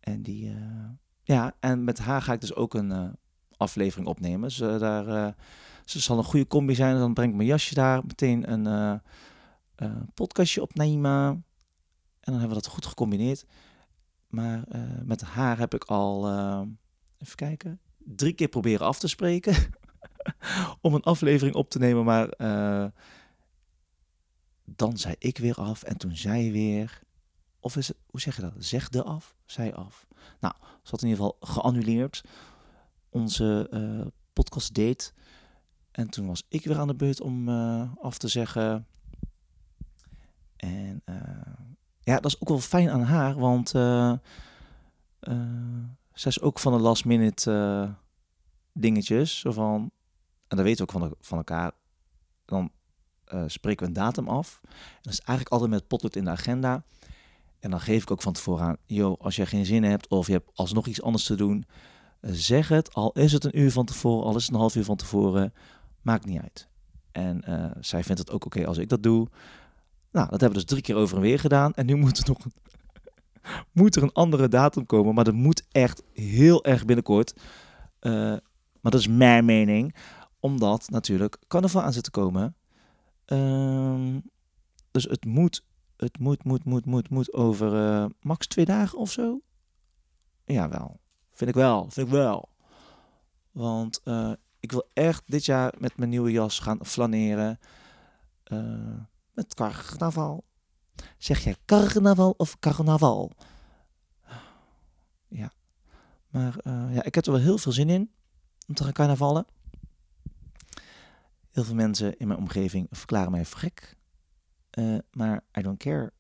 en 0.01 0.23
die, 0.23 0.55
uh, 0.55 0.89
ja, 1.23 1.57
en 1.61 1.85
met 1.85 1.99
haar 1.99 2.23
ga 2.23 2.33
ik 2.33 2.41
dus 2.41 2.55
ook 2.55 2.75
een 2.75 3.17
aflevering 3.57 4.09
opnemen. 4.09 4.49
Dus 4.49 4.57
daar, 4.57 5.35
ze 5.85 6.01
zal 6.01 6.19
een 6.19 6.25
goede 6.25 6.47
combi 6.47 6.75
zijn. 6.75 6.97
Dan 6.97 7.15
breng 7.15 7.31
ik 7.31 7.37
mijn 7.37 7.49
jasje 7.49 7.75
daar, 7.75 8.03
meteen 8.07 8.53
een 8.53 9.01
podcastje 10.15 10.63
opnemen. 10.63 11.11
En 12.21 12.33
dan 12.33 12.39
hebben 12.39 12.57
we 12.57 12.63
dat 12.63 12.73
goed 12.73 12.87
gecombineerd. 12.87 13.47
Maar 14.29 14.65
met 15.05 15.21
haar 15.23 15.59
heb 15.59 15.75
ik 15.75 15.85
al, 15.85 16.29
even 17.19 17.37
kijken, 17.37 17.81
drie 18.05 18.33
keer 18.33 18.49
proberen 18.49 18.87
af 18.87 18.99
te 18.99 19.09
spreken. 19.09 19.55
om 20.81 20.95
een 20.95 21.03
aflevering 21.03 21.55
op 21.55 21.71
te 21.71 21.79
nemen. 21.79 22.05
Maar 22.05 22.29
dan 24.65 24.99
zei 24.99 25.15
ik 25.19 25.39
weer 25.39 25.55
af 25.55 25.83
en 25.83 25.97
toen 25.97 26.17
zij 26.17 26.53
weer. 26.53 27.01
Of 27.61 27.77
is 27.77 27.89
het, 27.89 27.97
hoe 28.07 28.21
zeg 28.21 28.37
je 28.37 28.43
dat? 28.43 28.53
Zegde 28.59 29.03
af, 29.03 29.37
zij 29.47 29.75
af. 29.75 30.07
Nou, 30.41 30.55
ze 30.61 30.91
had 30.91 31.03
in 31.03 31.09
ieder 31.09 31.25
geval 31.25 31.37
geannuleerd 31.41 32.23
onze 33.09 33.69
uh, 33.71 34.07
podcast 34.33 34.75
date. 34.75 35.13
En 35.91 36.09
toen 36.09 36.27
was 36.27 36.43
ik 36.49 36.65
weer 36.65 36.79
aan 36.79 36.87
de 36.87 36.95
beurt 36.95 37.21
om 37.21 37.49
uh, 37.49 37.93
af 38.01 38.19
te 38.19 38.29
zeggen. 38.29 38.87
En 40.57 41.03
ja, 42.01 42.15
dat 42.15 42.25
is 42.25 42.41
ook 42.41 42.49
wel 42.49 42.59
fijn 42.59 42.91
aan 42.91 43.03
haar, 43.03 43.35
want 43.39 43.73
zij 46.15 46.31
is 46.31 46.41
ook 46.41 46.59
van 46.59 46.73
de 46.73 46.79
last 46.79 47.05
minute 47.05 47.53
eh, 47.53 47.95
dingetjes. 48.73 49.39
Zo 49.39 49.53
van, 49.53 49.91
en 50.49 50.57
dat 50.57 50.67
weten 50.67 50.87
we 50.87 50.93
ook 50.93 51.01
van, 51.01 51.15
van 51.21 51.39
elkaar. 51.39 51.73
Dan 52.45 52.71
uh, 53.35 53.45
spreken 53.47 53.81
we 53.81 53.87
een 53.87 54.05
datum 54.05 54.29
af. 54.29 54.61
En 54.63 54.71
dat 55.03 55.13
is 55.13 55.21
eigenlijk 55.21 55.49
altijd 55.49 55.71
met 55.71 55.89
potlood 55.89 56.17
in 56.17 56.25
de 56.25 56.31
agenda. 56.31 56.85
En 57.59 57.71
dan 57.71 57.81
geef 57.81 58.03
ik 58.03 58.11
ook 58.11 58.23
van 58.23 58.33
tevoren 58.33 58.65
aan, 58.65 58.77
yo, 58.87 59.17
als 59.19 59.37
je 59.37 59.47
geen 59.47 59.67
zin 59.67 59.83
hebt 59.83 60.09
of 60.09 60.27
je 60.27 60.33
hebt 60.33 60.51
alsnog 60.55 60.87
iets 60.87 61.03
anders 61.03 61.25
te 61.25 61.35
doen, 61.35 61.65
zeg 62.21 62.69
het. 62.69 62.95
Al 62.95 63.13
is 63.13 63.33
het 63.33 63.45
een 63.45 63.59
uur 63.59 63.73
van 63.73 63.85
tevoren, 63.85 64.27
al 64.27 64.37
is 64.37 64.43
het 64.43 64.53
een 64.53 64.61
half 64.61 64.75
uur 64.75 64.85
van 64.85 64.97
tevoren, 64.97 65.55
maakt 66.01 66.25
niet 66.25 66.41
uit. 66.41 66.69
En 67.13 67.45
uh, 67.49 67.71
zij 67.81 68.05
vindt 68.05 68.21
het 68.21 68.31
ook 68.31 68.45
oké 68.45 68.67
als 68.67 68.79
ik 68.79 68.89
dat 68.89 69.03
doe. 69.03 69.29
Nou, 70.11 70.29
dat 70.31 70.41
hebben 70.41 70.49
we 70.49 70.55
dus 70.55 70.65
drie 70.65 70.83
keer 70.83 70.97
over 70.97 71.17
en 71.17 71.23
weer 71.23 71.39
gedaan. 71.39 71.75
En 71.75 71.87
nu 71.87 71.95
moet 72.03 72.19
er 72.19 72.29
nog 72.29 72.39
moet 73.73 73.97
er 73.97 74.03
een 74.03 74.13
andere 74.13 74.49
datum 74.49 74.87
komen. 74.87 75.15
Maar 75.15 75.25
dat 75.25 75.35
moet 75.35 75.67
echt 75.71 76.03
heel 76.13 76.65
erg 76.65 76.85
binnenkort. 76.85 77.35
Uh, 78.01 78.13
maar 78.81 78.93
dat 78.93 79.01
is 79.01 79.09
mijn 79.09 79.45
mening. 79.45 79.95
Omdat 80.41 80.91
natuurlijk 80.91 81.39
carnaval 81.49 81.83
aan 81.83 81.93
zit 81.93 82.05
te 82.05 82.11
komen. 82.11 82.57
Uh, 83.27 84.17
dus 84.91 85.05
het 85.05 85.25
moet, 85.25 85.67
het 85.97 86.19
moet, 86.19 86.45
moet, 86.45 86.65
moet, 86.65 86.87
moet, 86.87 87.11
moet 87.11 87.33
over 87.33 87.75
uh, 87.75 88.07
max 88.21 88.47
twee 88.47 88.65
dagen 88.65 88.99
of 88.99 89.11
zo. 89.11 89.41
Jawel. 90.45 91.01
Vind 91.31 91.51
ik 91.51 91.57
wel, 91.57 91.87
vind 91.91 92.07
ik 92.07 92.13
wel. 92.13 92.49
Want 93.51 94.01
uh, 94.05 94.33
ik 94.61 94.73
wil 94.73 94.89
echt 94.93 95.23
dit 95.27 95.45
jaar 95.45 95.75
met 95.79 95.97
mijn 95.97 96.11
nieuwe 96.11 96.31
jas 96.31 96.59
gaan 96.59 96.87
flaneren. 96.87 97.59
Met 99.33 99.55
carnaval. 99.55 100.45
Zeg 101.19 101.45
jij 101.45 101.57
carnaval 101.65 102.35
of 102.37 102.59
carnaval? 102.59 103.33
Ja. 105.29 105.53
Maar 106.29 106.57
uh, 106.63 106.95
ja, 106.95 107.03
ik 107.03 107.15
heb 107.15 107.27
er 107.27 107.33
wel 107.33 107.41
heel 107.41 107.59
veel 107.59 107.73
zin 107.73 107.89
in 107.89 108.11
om 108.69 108.75
te 108.75 108.85
gaan 108.85 108.93
carnavallen. 108.93 109.47
Heel 111.51 111.65
veel 111.65 111.75
mensen 111.75 112.19
in 112.19 112.27
mijn 112.27 112.39
omgeving 112.39 112.87
verklaren 112.91 113.31
mij 113.31 113.45
gek. 113.45 113.97
Uh, 114.79 114.99
maar 115.11 115.45
I 115.59 115.63
don't 115.63 115.79
care. 115.79 116.13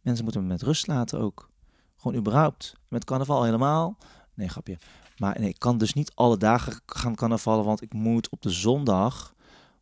Mensen 0.00 0.24
moeten 0.24 0.42
me 0.42 0.48
met 0.48 0.62
rust 0.62 0.86
laten 0.86 1.20
ook. 1.20 1.50
Gewoon 1.96 2.16
überhaupt. 2.18 2.74
Met 2.88 3.04
carnaval 3.04 3.44
helemaal. 3.44 3.96
Nee, 4.34 4.48
grapje. 4.48 4.78
Maar 5.16 5.40
nee, 5.40 5.48
ik 5.48 5.58
kan 5.58 5.78
dus 5.78 5.92
niet 5.92 6.14
alle 6.14 6.36
dagen 6.36 6.80
gaan 6.86 7.14
carnavallen, 7.14 7.64
want 7.64 7.82
ik 7.82 7.92
moet 7.92 8.28
op 8.28 8.42
de 8.42 8.50
zondag 8.50 9.34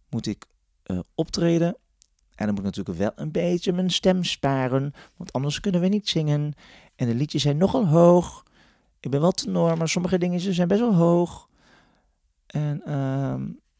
moet 0.08 0.26
ik 0.26 0.46
uh, 0.86 0.98
optreden. 1.14 1.76
En 2.42 2.48
dan 2.48 2.56
moet 2.56 2.66
ik 2.66 2.76
natuurlijk 2.76 2.98
wel 2.98 3.24
een 3.24 3.32
beetje 3.32 3.72
mijn 3.72 3.90
stem 3.90 4.24
sparen, 4.24 4.94
want 5.16 5.32
anders 5.32 5.60
kunnen 5.60 5.80
we 5.80 5.88
niet 5.88 6.08
zingen. 6.08 6.54
En 6.96 7.06
de 7.06 7.14
liedjes 7.14 7.42
zijn 7.42 7.56
nogal 7.56 7.88
hoog. 7.88 8.44
Ik 9.00 9.10
ben 9.10 9.20
wel 9.20 9.32
tenor, 9.32 9.76
maar 9.76 9.88
sommige 9.88 10.18
dingen 10.18 10.40
zijn 10.40 10.68
best 10.68 10.80
wel 10.80 10.94
hoog. 10.94 11.48
En 12.46 12.82
uh, 12.86 13.34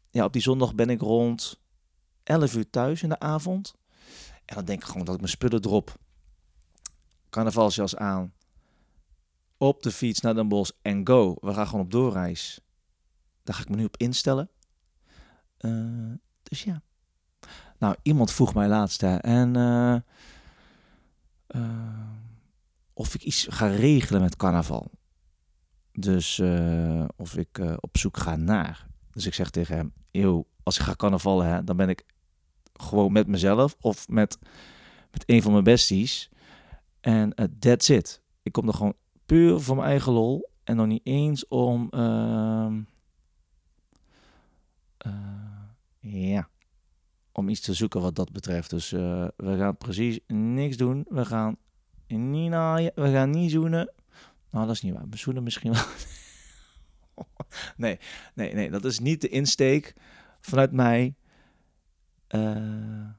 ja, 0.09 0.25
op 0.25 0.33
die 0.33 0.41
zondag 0.41 0.75
ben 0.75 0.89
ik 0.89 1.01
rond 1.01 1.59
11 2.23 2.55
uur 2.55 2.69
thuis 2.69 3.03
in 3.03 3.09
de 3.09 3.19
avond. 3.19 3.75
En 4.45 4.55
dan 4.55 4.65
denk 4.65 4.81
ik 4.81 4.87
gewoon 4.87 5.05
dat 5.05 5.13
ik 5.13 5.19
mijn 5.19 5.31
spullen 5.31 5.61
drop. 5.61 5.95
Carnavalsjas 7.29 7.95
aan, 7.95 8.33
op 9.57 9.83
de 9.83 9.91
fiets 9.91 10.21
naar 10.21 10.35
Den 10.35 10.47
Bosch 10.47 10.71
en 10.81 11.07
go. 11.07 11.35
We 11.41 11.53
gaan 11.53 11.67
gewoon 11.67 11.85
op 11.85 11.91
doorreis. 11.91 12.59
Daar 13.43 13.55
ga 13.55 13.61
ik 13.61 13.69
me 13.69 13.75
nu 13.75 13.85
op 13.85 13.97
instellen. 13.97 14.49
Uh, 15.59 16.13
dus 16.43 16.63
ja. 16.63 16.81
Nou, 17.83 17.95
iemand 18.01 18.31
vroeg 18.31 18.53
mij 18.53 18.67
laatst 18.67 19.01
hè, 19.01 19.15
en 19.15 19.57
uh, 19.57 19.95
uh, 21.47 22.09
of 22.93 23.15
ik 23.15 23.23
iets 23.23 23.47
ga 23.49 23.67
regelen 23.67 24.21
met 24.21 24.35
carnaval. 24.35 24.91
Dus 25.91 26.39
of 27.15 27.37
ik 27.37 27.59
op 27.79 27.97
zoek 27.97 28.17
ga 28.17 28.35
naar. 28.35 28.87
Dus 29.11 29.25
ik 29.25 29.33
zeg 29.33 29.49
tegen 29.49 29.75
hem, 29.75 29.93
eeuw, 30.11 30.47
als 30.63 30.77
ik 30.77 30.83
ga 30.83 30.95
carnavallen, 30.95 31.47
hè, 31.47 31.63
dan 31.63 31.77
ben 31.77 31.89
ik 31.89 32.05
gewoon 32.73 33.11
met 33.11 33.27
mezelf 33.27 33.75
of 33.79 34.07
met, 34.07 34.37
met 35.11 35.23
een 35.25 35.41
van 35.41 35.51
mijn 35.51 35.63
besties. 35.63 36.29
En 37.01 37.33
that's 37.59 37.89
it. 37.89 38.21
Ik 38.43 38.51
kom 38.51 38.67
er 38.67 38.73
gewoon 38.73 38.95
puur 39.25 39.59
voor 39.59 39.75
mijn 39.75 39.87
eigen 39.87 40.11
lol. 40.11 40.49
En 40.63 40.75
nog 40.75 40.87
niet 40.87 41.05
eens 41.05 41.47
om. 41.47 41.87
Uh, 41.91 42.77
ja. 45.99 46.51
Om 47.33 47.49
iets 47.49 47.59
te 47.59 47.73
zoeken 47.73 48.01
wat 48.01 48.15
dat 48.15 48.31
betreft. 48.31 48.69
Dus 48.69 48.91
uh, 48.91 49.27
we 49.37 49.57
gaan 49.57 49.77
precies 49.77 50.19
niks 50.27 50.77
doen. 50.77 51.05
We 51.09 51.25
gaan 51.25 51.57
niet 52.07 52.49
naaien. 52.49 52.91
We 52.95 53.11
gaan 53.11 53.29
niet 53.29 53.51
zoenen. 53.51 53.93
Nou, 54.49 54.65
dat 54.65 54.75
is 54.75 54.81
niet 54.81 54.93
waar. 54.93 55.09
We 55.09 55.17
zoenen 55.17 55.43
misschien 55.43 55.73
wel. 55.73 55.83
nee, 57.77 57.99
nee, 58.33 58.53
nee. 58.53 58.69
Dat 58.69 58.85
is 58.85 58.99
niet 58.99 59.21
de 59.21 59.29
insteek 59.29 59.93
vanuit 60.41 60.71
mij. 60.71 61.15
Uh, 62.29 63.09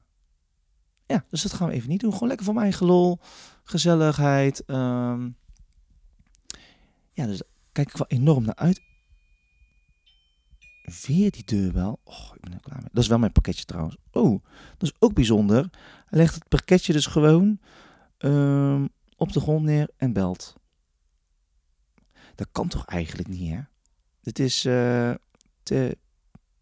ja, 1.05 1.25
dus 1.29 1.41
dat 1.41 1.53
gaan 1.53 1.67
we 1.67 1.73
even 1.73 1.89
niet 1.89 1.99
doen. 1.99 2.13
Gewoon 2.13 2.27
lekker 2.27 2.45
voor 2.45 2.55
mijn 2.55 2.65
eigen 2.65 2.85
lol. 2.85 3.19
Gezelligheid. 3.63 4.63
Um, 4.67 5.37
ja, 7.13 7.25
dus 7.25 7.41
kijk 7.71 7.89
ik 7.89 7.97
wel 7.97 8.19
enorm 8.19 8.43
naar 8.43 8.55
uit. 8.55 8.81
Weer 10.85 11.31
die 11.31 11.43
deurbel. 11.43 11.99
Oh, 12.03 12.31
ik 12.33 12.41
ben 12.41 12.53
er 12.53 12.59
klaar 12.59 12.79
mee. 12.79 12.89
Dat 12.91 13.03
is 13.03 13.09
wel 13.09 13.19
mijn 13.19 13.31
pakketje 13.31 13.65
trouwens. 13.65 13.97
Oh, 14.11 14.43
dat 14.77 14.89
is 14.89 14.93
ook 14.99 15.13
bijzonder. 15.13 15.69
Hij 16.05 16.19
legt 16.19 16.35
het 16.35 16.47
pakketje 16.47 16.93
dus 16.93 17.05
gewoon 17.05 17.59
um, 18.17 18.89
op 19.17 19.33
de 19.33 19.39
grond 19.39 19.65
neer 19.65 19.89
en 19.97 20.13
belt. 20.13 20.55
Dat 22.35 22.47
kan 22.51 22.67
toch 22.67 22.85
eigenlijk 22.85 23.27
niet, 23.27 23.53
hè? 23.53 23.59
Dit 24.21 24.39
is 24.39 24.65
uh, 24.65 25.13
de 25.63 25.97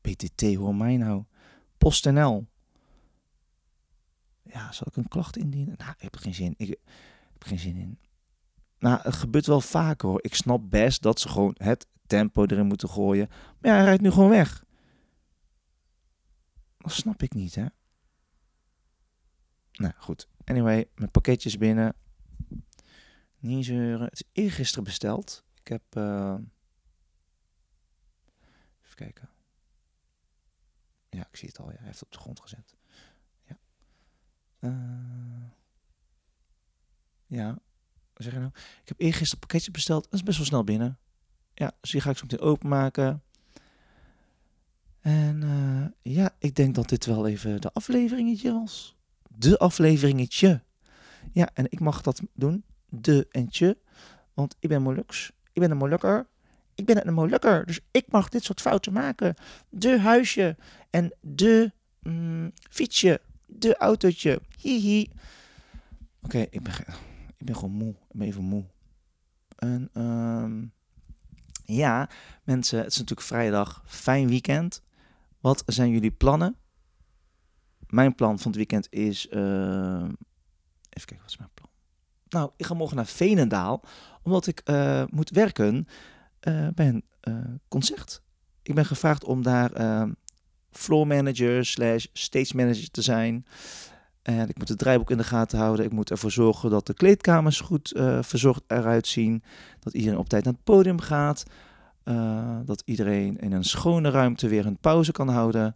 PTT, 0.01 0.55
hoor 0.55 0.75
mij 0.75 0.97
nou. 0.97 1.23
PostNL. 1.77 2.47
Ja, 4.43 4.71
zal 4.71 4.87
ik 4.89 4.95
een 4.95 5.07
klacht 5.07 5.37
indienen? 5.37 5.75
Nou, 5.77 5.91
ik 5.91 6.01
heb 6.01 6.15
er 6.15 6.21
geen 6.21 6.33
zin. 6.33 6.53
Ik, 6.57 6.67
ik 6.67 6.79
heb 7.33 7.43
geen 7.43 7.59
zin 7.59 7.77
in. 7.77 7.99
Nou, 8.79 8.99
het 9.01 9.15
gebeurt 9.15 9.45
wel 9.45 9.61
vaker 9.61 10.09
hoor. 10.09 10.23
Ik 10.23 10.35
snap 10.35 10.69
best 10.69 11.01
dat 11.01 11.19
ze 11.19 11.29
gewoon 11.29 11.55
het 11.57 11.87
tempo 12.13 12.45
erin 12.45 12.65
moeten 12.65 12.89
gooien. 12.89 13.27
Maar 13.29 13.71
ja, 13.71 13.77
hij 13.77 13.83
rijdt 13.85 14.01
nu 14.01 14.11
gewoon 14.11 14.29
weg. 14.29 14.65
Dat 16.77 16.91
snap 16.91 17.21
ik 17.21 17.33
niet, 17.33 17.55
hè. 17.55 17.65
Nou, 19.71 19.93
goed. 19.97 20.27
Anyway, 20.43 20.89
mijn 20.95 21.11
pakketjes 21.11 21.57
binnen. 21.57 21.95
Niet 23.39 23.65
zeuren. 23.65 24.05
Het 24.05 24.13
is 24.13 24.43
eergisteren 24.43 24.83
besteld. 24.83 25.43
Ik 25.59 25.67
heb... 25.67 25.83
Uh... 25.97 26.35
Even 28.83 28.95
kijken. 28.95 29.29
Ja, 31.09 31.27
ik 31.31 31.35
zie 31.35 31.47
het 31.47 31.59
al. 31.59 31.69
Ja, 31.69 31.75
hij 31.75 31.85
heeft 31.85 31.99
het 31.99 32.05
op 32.05 32.11
de 32.11 32.19
grond 32.19 32.39
gezet. 32.39 32.75
Ja. 33.47 33.57
Uh... 34.59 35.51
Ja, 37.25 37.47
wat 38.13 38.23
zeg 38.23 38.33
je 38.33 38.39
nou? 38.39 38.51
Ik 38.55 38.87
heb 38.87 38.99
eergisteren 38.99 39.39
pakketje 39.39 39.71
besteld. 39.71 40.03
Dat 40.03 40.13
is 40.13 40.23
best 40.23 40.37
wel 40.37 40.45
snel 40.45 40.63
binnen. 40.63 40.97
Ja, 41.53 41.71
dus 41.81 41.91
die 41.91 42.01
ga 42.01 42.09
ik 42.09 42.17
zo 42.17 42.23
meteen 42.23 42.47
openmaken. 42.47 43.23
En 44.99 45.41
uh, 45.41 46.13
ja, 46.15 46.35
ik 46.39 46.55
denk 46.55 46.75
dat 46.75 46.89
dit 46.89 47.05
wel 47.05 47.27
even 47.27 47.61
de 47.61 47.71
afleveringetje 47.73 48.53
was. 48.53 48.95
De 49.27 49.57
afleveringetje. 49.57 50.61
Ja, 51.31 51.49
en 51.53 51.65
ik 51.69 51.79
mag 51.79 52.01
dat 52.01 52.21
doen. 52.33 52.63
De 52.89 53.27
en 53.31 53.49
tje. 53.49 53.77
Want 54.33 54.55
ik 54.59 54.69
ben 54.69 54.81
Molux. 54.81 55.31
Ik 55.53 55.61
ben 55.61 55.71
een 55.71 55.77
Molukker. 55.77 56.27
Ik 56.75 56.85
ben 56.85 57.07
een 57.07 57.13
Molukker. 57.13 57.65
Dus 57.65 57.79
ik 57.91 58.11
mag 58.11 58.29
dit 58.29 58.43
soort 58.43 58.61
fouten 58.61 58.93
maken. 58.93 59.35
De 59.69 59.99
huisje. 59.99 60.57
En 60.89 61.13
de 61.21 61.71
mm, 62.01 62.51
fietsje. 62.69 63.21
De 63.45 63.77
autootje. 63.77 64.41
Hihi. 64.57 65.11
Oké, 66.21 66.39
ik 66.49 66.61
ben... 66.61 66.73
Ik 67.37 67.45
ben 67.45 67.55
gewoon 67.55 67.73
moe. 67.73 67.89
Ik 67.89 68.17
ben 68.19 68.27
even 68.27 68.43
moe. 68.43 68.63
En 69.55 69.89
um, 69.93 70.73
ja, 71.63 72.09
mensen, 72.43 72.77
het 72.77 72.87
is 72.87 72.97
natuurlijk 72.97 73.27
vrijdag. 73.27 73.83
Fijn 73.85 74.27
weekend. 74.27 74.81
Wat 75.41 75.63
zijn 75.65 75.89
jullie 75.89 76.11
plannen? 76.11 76.55
Mijn 77.87 78.15
plan 78.15 78.39
van 78.39 78.47
het 78.47 78.55
weekend 78.55 78.87
is... 78.89 79.27
Uh, 79.27 80.03
even 80.89 81.07
kijken, 81.07 81.17
wat 81.19 81.29
is 81.29 81.37
mijn 81.37 81.49
plan? 81.53 81.69
Nou, 82.29 82.51
ik 82.57 82.65
ga 82.65 82.73
morgen 82.73 82.95
naar 82.95 83.05
Veenendaal. 83.05 83.83
Omdat 84.23 84.47
ik 84.47 84.61
uh, 84.69 85.03
moet 85.09 85.29
werken 85.29 85.87
uh, 86.47 86.67
bij 86.75 86.87
een 86.87 87.03
concert. 87.67 88.21
Ik 88.61 88.75
ben 88.75 88.85
gevraagd 88.85 89.23
om 89.23 89.43
daar 89.43 89.71
floor 90.71 91.07
manager 91.07 91.65
slash 91.65 92.05
stage 92.13 92.55
manager 92.55 92.91
te 92.91 93.01
zijn. 93.01 93.45
En 94.23 94.49
ik 94.49 94.57
moet 94.57 94.69
het 94.69 94.77
draaiboek 94.77 95.11
in 95.11 95.17
de 95.17 95.23
gaten 95.23 95.59
houden. 95.59 95.85
Ik 95.85 95.91
moet 95.91 96.09
ervoor 96.09 96.31
zorgen 96.31 96.69
dat 96.69 96.87
de 96.87 96.93
kleedkamers 96.93 97.59
goed 97.59 97.93
uh, 97.95 98.21
verzorgd 98.21 98.63
eruit 98.67 99.07
zien. 99.07 99.43
Dat 99.79 99.93
iedereen 99.93 100.19
op 100.19 100.29
tijd 100.29 100.43
naar 100.43 100.53
het 100.53 100.63
podium 100.63 100.99
gaat. 100.99 101.43
Uh, 102.03 102.57
dat 102.65 102.81
iedereen 102.85 103.37
in 103.37 103.51
een 103.51 103.63
schone 103.63 104.09
ruimte 104.09 104.47
weer 104.47 104.65
een 104.65 104.77
pauze 104.77 105.11
kan 105.11 105.29
houden. 105.29 105.75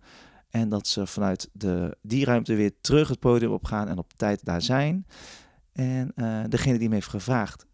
En 0.50 0.70
dat 0.70 0.88
ze 0.88 1.08
vanuit 1.08 1.50
de, 1.54 1.98
die 2.02 2.26
ruimte 2.26 2.56
weer 2.56 2.72
terug 2.82 3.08
het 3.08 3.20
podium 3.20 3.52
op 3.52 3.66
gaan 3.66 3.88
en 3.88 3.98
op 3.98 4.14
tijd 4.14 4.46
daar 4.46 4.62
zijn. 4.62 5.06
En 5.72 6.12
uh, 6.16 6.44
degene 6.50 6.78
die 6.78 6.88
me 6.88 6.94
heeft 6.94 7.08
gevraagd, 7.08 7.66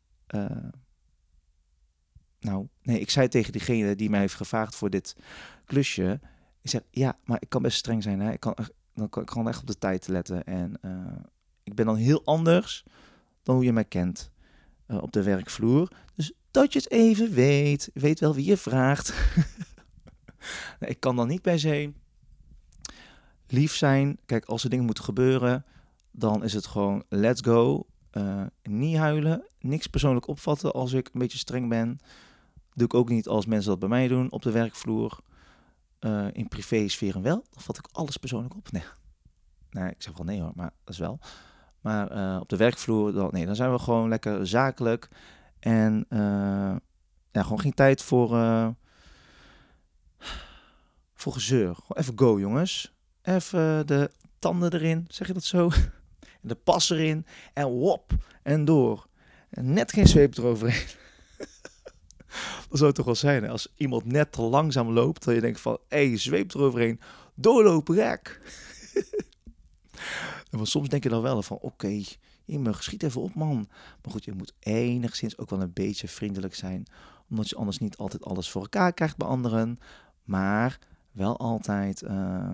nou, 2.39 2.67
nee, 2.81 2.99
ik 2.99 3.09
zei 3.09 3.27
tegen 3.27 3.51
diegene 3.51 3.95
die 3.95 4.09
mij 4.09 4.19
heeft 4.19 4.35
gevraagd 4.35 4.75
voor 4.75 4.89
dit 4.89 5.15
klusje. 5.65 6.19
Ik 6.61 6.69
zeg, 6.69 6.81
ja, 6.89 7.17
maar 7.23 7.37
ik 7.39 7.49
kan 7.49 7.61
best 7.61 7.77
streng 7.77 8.03
zijn. 8.03 8.19
Hè? 8.19 8.31
Ik, 8.31 8.39
kan, 8.39 8.55
dan 8.93 9.09
kan, 9.09 9.21
ik 9.21 9.27
kan 9.27 9.47
echt 9.47 9.61
op 9.61 9.67
de 9.67 9.77
tijd 9.77 10.07
letten. 10.07 10.43
En 10.43 10.77
uh, 10.81 10.91
ik 11.63 11.75
ben 11.75 11.85
dan 11.85 11.95
heel 11.95 12.21
anders 12.25 12.83
dan 13.43 13.55
hoe 13.55 13.63
je 13.63 13.73
mij 13.73 13.85
kent 13.85 14.31
uh, 14.87 15.01
op 15.01 15.11
de 15.11 15.23
werkvloer. 15.23 15.91
Dus 16.15 16.33
dat 16.51 16.73
je 16.73 16.79
het 16.79 16.91
even 16.91 17.31
weet. 17.31 17.89
Weet 17.93 18.19
wel 18.19 18.35
wie 18.35 18.45
je 18.45 18.57
vraagt. 18.57 19.13
ik 20.79 20.99
kan 20.99 21.15
dan 21.15 21.27
niet 21.27 21.41
per 21.41 21.59
se 21.59 21.93
lief 23.53 23.75
zijn. 23.75 24.17
Kijk, 24.25 24.45
als 24.45 24.63
er 24.63 24.69
dingen 24.69 24.85
moeten 24.85 25.03
gebeuren, 25.03 25.65
dan 26.11 26.43
is 26.43 26.53
het 26.53 26.65
gewoon 26.65 27.03
let's 27.09 27.41
go. 27.41 27.85
Uh, 28.11 28.43
niet 28.63 28.97
huilen, 28.97 29.47
niks 29.59 29.87
persoonlijk 29.87 30.27
opvatten 30.27 30.73
als 30.73 30.93
ik 30.93 31.09
een 31.13 31.19
beetje 31.19 31.37
streng 31.37 31.69
ben. 31.69 31.97
Doe 32.73 32.85
ik 32.85 32.93
ook 32.93 33.09
niet 33.09 33.27
als 33.27 33.45
mensen 33.45 33.69
dat 33.69 33.79
bij 33.79 33.89
mij 33.89 34.07
doen 34.07 34.31
op 34.31 34.41
de 34.41 34.51
werkvloer. 34.51 35.19
Uh, 36.05 36.27
in 36.31 36.47
privésferen 36.47 37.21
wel. 37.21 37.45
Dan 37.51 37.63
vat 37.63 37.77
ik 37.77 37.87
alles 37.91 38.17
persoonlijk 38.17 38.55
op. 38.55 38.71
Nee. 38.71 38.83
nee, 39.69 39.89
ik 39.89 40.01
zeg 40.01 40.17
wel 40.17 40.25
nee 40.25 40.41
hoor, 40.41 40.51
maar 40.55 40.71
dat 40.83 40.93
is 40.93 40.99
wel. 40.99 41.19
Maar 41.81 42.17
uh, 42.17 42.37
op 42.41 42.49
de 42.49 42.57
werkvloer, 42.57 43.13
dan, 43.13 43.29
nee, 43.31 43.45
dan 43.45 43.55
zijn 43.55 43.71
we 43.71 43.79
gewoon 43.79 44.09
lekker 44.09 44.47
zakelijk. 44.47 45.07
En 45.59 46.05
ja, 47.31 47.43
gewoon 47.43 47.59
geen 47.59 47.73
tijd 47.73 48.01
voor, 48.01 48.29
voor 51.13 51.33
gezeur. 51.33 51.75
Gewoon 51.75 51.97
even 51.97 52.19
go, 52.19 52.39
jongens. 52.39 52.93
Even 53.21 53.87
de 53.87 54.11
tanden 54.39 54.73
erin, 54.73 55.05
zeg 55.07 55.27
je 55.27 55.33
dat 55.33 55.43
zo? 55.43 55.69
de 56.41 56.55
pas 56.55 56.89
erin 56.89 57.25
en 57.53 57.67
wop 57.67 58.11
en 58.43 58.65
door. 58.65 59.07
Net 59.49 59.93
geen 59.93 60.07
zweep 60.07 60.37
eroverheen. 60.37 60.87
dat 62.69 62.79
zou 62.79 62.91
toch 62.91 63.05
wel 63.05 63.15
zijn 63.15 63.49
als 63.49 63.73
iemand 63.75 64.05
net 64.05 64.31
te 64.31 64.41
langzaam 64.41 64.89
loopt, 64.89 65.25
dat 65.25 65.35
je 65.35 65.41
denkt 65.41 65.61
van, 65.61 65.77
hé, 65.87 66.07
hey, 66.07 66.17
zweep 66.17 66.53
eroverheen, 66.53 66.99
doorlopen, 67.33 67.95
rek. 67.95 68.41
Want 70.51 70.67
soms 70.67 70.89
denk 70.89 71.03
je 71.03 71.09
dan 71.09 71.21
wel 71.21 71.41
van, 71.41 71.57
oké, 71.57 72.01
je 72.45 72.73
schiet 72.79 73.03
even 73.03 73.21
op, 73.21 73.35
man. 73.35 73.67
Maar 74.01 74.11
goed, 74.11 74.25
je 74.25 74.33
moet 74.33 74.53
enigszins 74.59 75.37
ook 75.37 75.49
wel 75.49 75.61
een 75.61 75.73
beetje 75.73 76.07
vriendelijk 76.07 76.55
zijn, 76.55 76.85
omdat 77.29 77.49
je 77.49 77.55
anders 77.55 77.77
niet 77.77 77.97
altijd 77.97 78.25
alles 78.25 78.49
voor 78.49 78.61
elkaar 78.61 78.93
krijgt 78.93 79.17
bij 79.17 79.27
anderen, 79.27 79.79
maar 80.23 80.79
wel 81.11 81.37
altijd, 81.37 82.01
uh, 82.01 82.49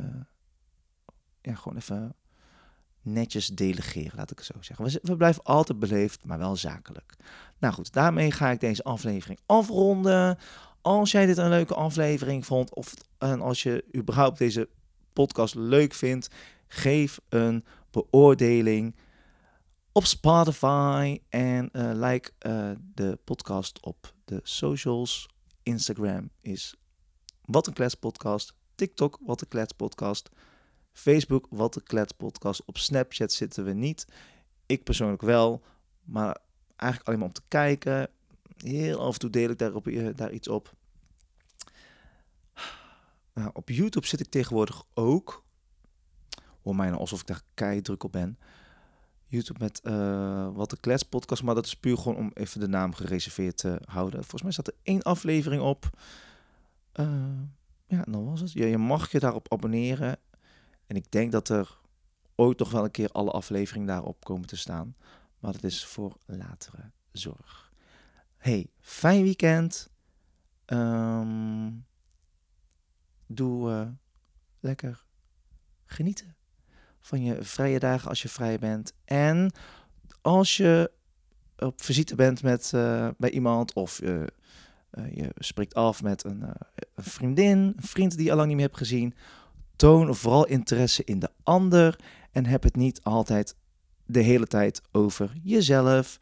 uh, 0.00 0.20
ja, 1.40 1.54
gewoon 1.54 1.78
even 1.78 2.14
netjes 3.04 3.46
delegeren, 3.46 4.16
laat 4.16 4.30
ik 4.30 4.38
het 4.38 4.46
zo 4.46 4.54
zeggen. 4.60 5.00
We, 5.02 5.16
blijven 5.16 5.42
altijd 5.42 5.78
beleefd, 5.78 6.24
maar 6.24 6.38
wel 6.38 6.56
zakelijk. 6.56 7.14
Nou 7.58 7.74
goed, 7.74 7.92
daarmee 7.92 8.30
ga 8.30 8.50
ik 8.50 8.60
deze 8.60 8.82
aflevering 8.82 9.38
afronden. 9.46 10.38
Als 10.80 11.10
jij 11.10 11.26
dit 11.26 11.36
een 11.36 11.48
leuke 11.48 11.74
aflevering 11.74 12.46
vond, 12.46 12.74
of 12.74 12.94
en 13.18 13.40
als 13.40 13.62
je 13.62 13.84
überhaupt 13.96 14.38
deze 14.38 14.68
podcast 15.12 15.54
leuk 15.54 15.94
vindt, 15.94 16.28
geef 16.66 17.20
een 17.28 17.64
beoordeling 17.90 18.94
op 19.92 20.04
Spotify 20.04 21.20
en 21.28 21.68
uh, 21.72 21.90
like 21.94 22.30
uh, 22.46 22.70
de 22.94 23.18
podcast 23.24 23.80
op 23.80 24.14
de 24.24 24.40
socials. 24.42 25.28
Instagram 25.62 26.30
is 26.40 26.74
Wat 27.44 27.66
een 27.66 27.72
Klets 27.72 27.94
Podcast. 27.94 28.54
TikTok 28.74 29.18
Wat 29.26 29.40
een 29.40 29.48
Klets 29.48 29.72
Podcast. 29.72 30.28
Facebook, 30.94 31.46
Wat 31.50 31.74
de 31.74 31.82
Klets 31.82 32.12
podcast. 32.12 32.62
Op 32.64 32.78
Snapchat 32.78 33.32
zitten 33.32 33.64
we 33.64 33.72
niet. 33.72 34.06
Ik 34.66 34.84
persoonlijk 34.84 35.22
wel, 35.22 35.62
maar 36.04 36.38
eigenlijk 36.76 37.08
alleen 37.08 37.18
maar 37.18 37.28
om 37.28 37.34
te 37.34 37.48
kijken. 37.48 38.08
Heel 38.56 39.00
af 39.00 39.12
en 39.12 39.18
toe 39.18 39.30
deel 39.30 39.50
ik 39.50 39.58
daarop, 39.58 39.86
eh, 39.86 40.08
daar 40.14 40.32
iets 40.32 40.48
op. 40.48 40.72
Nou, 43.34 43.50
op 43.52 43.68
YouTube 43.68 44.06
zit 44.06 44.20
ik 44.20 44.30
tegenwoordig 44.30 44.84
ook. 44.94 45.44
Hoor 46.62 46.76
mij 46.76 46.88
nou 46.88 47.00
alsof 47.00 47.20
ik 47.20 47.26
daar 47.26 47.42
kei 47.54 47.80
druk 47.80 48.02
op 48.02 48.12
ben. 48.12 48.38
YouTube 49.26 49.58
met 49.58 49.80
uh, 49.84 50.48
Wat 50.54 50.70
de 50.70 50.80
Klets 50.80 51.02
podcast, 51.02 51.42
maar 51.42 51.54
dat 51.54 51.66
is 51.66 51.76
puur 51.76 51.96
gewoon 51.98 52.16
om 52.16 52.30
even 52.34 52.60
de 52.60 52.68
naam 52.68 52.94
gereserveerd 52.94 53.56
te 53.56 53.80
houden. 53.84 54.20
Volgens 54.20 54.42
mij 54.42 54.52
staat 54.52 54.66
er 54.66 54.74
één 54.82 55.02
aflevering 55.02 55.62
op. 55.62 55.90
Uh, 57.00 57.06
ja, 57.86 58.02
dan 58.08 58.24
was 58.24 58.40
het. 58.40 58.52
Ja, 58.52 58.66
je 58.66 58.78
mag 58.78 59.12
je 59.12 59.18
daarop 59.18 59.52
abonneren. 59.52 60.18
En 60.86 60.96
ik 60.96 61.10
denk 61.10 61.32
dat 61.32 61.48
er 61.48 61.78
ooit 62.34 62.58
nog 62.58 62.70
wel 62.70 62.84
een 62.84 62.90
keer 62.90 63.08
alle 63.08 63.30
afleveringen 63.30 63.86
daarop 63.86 64.24
komen 64.24 64.46
te 64.46 64.56
staan. 64.56 64.96
Maar 65.38 65.52
dat 65.52 65.64
is 65.64 65.84
voor 65.84 66.16
latere 66.26 66.90
zorg. 67.12 67.72
Hey, 68.36 68.66
fijn 68.80 69.22
weekend. 69.22 69.90
Um, 70.66 71.86
doe 73.26 73.70
uh, 73.70 73.88
lekker 74.60 75.04
genieten 75.84 76.36
van 77.00 77.22
je 77.22 77.42
vrije 77.42 77.78
dagen 77.78 78.08
als 78.08 78.22
je 78.22 78.28
vrij 78.28 78.58
bent. 78.58 78.92
En 79.04 79.52
als 80.20 80.56
je 80.56 80.90
op 81.56 81.82
visite 81.82 82.14
bent 82.14 82.42
met, 82.42 82.72
uh, 82.74 83.08
bij 83.18 83.30
iemand 83.30 83.72
of 83.72 84.02
uh, 84.02 84.24
je 84.90 85.30
spreekt 85.34 85.74
af 85.74 86.02
met 86.02 86.24
een, 86.24 86.42
een 86.94 87.04
vriendin, 87.04 87.58
een 87.58 87.74
vriend 87.76 88.16
die 88.16 88.24
je 88.24 88.30
al 88.30 88.36
lang 88.36 88.48
niet 88.48 88.56
meer 88.56 88.66
hebt 88.66 88.78
gezien 88.78 89.14
Toon 89.76 90.14
vooral 90.14 90.46
interesse 90.46 91.02
in 91.04 91.18
de 91.18 91.30
ander 91.42 91.98
en 92.32 92.46
heb 92.46 92.62
het 92.62 92.76
niet 92.76 93.00
altijd 93.02 93.56
de 94.06 94.20
hele 94.20 94.46
tijd 94.46 94.82
over 94.92 95.32
jezelf. 95.42 96.18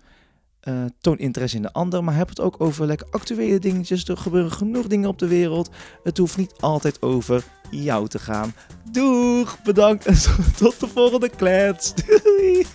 Uh, 0.68 0.84
toon 1.00 1.18
interesse 1.18 1.56
in 1.56 1.62
de 1.62 1.72
ander, 1.72 2.04
maar 2.04 2.16
heb 2.16 2.28
het 2.28 2.40
ook 2.40 2.60
over 2.60 2.86
lekker 2.86 3.06
actuele 3.10 3.58
dingetjes. 3.58 4.08
Er 4.08 4.16
gebeuren 4.16 4.52
genoeg 4.52 4.86
dingen 4.86 5.08
op 5.08 5.18
de 5.18 5.26
wereld. 5.26 5.70
Het 6.02 6.18
hoeft 6.18 6.36
niet 6.36 6.54
altijd 6.60 7.02
over 7.02 7.44
jou 7.70 8.08
te 8.08 8.18
gaan. 8.18 8.54
Doeg, 8.90 9.62
bedankt 9.62 10.06
en 10.06 10.16
tot 10.58 10.80
de 10.80 10.88
volgende 10.88 11.28
klets. 11.28 11.94
Doei. 11.94 12.66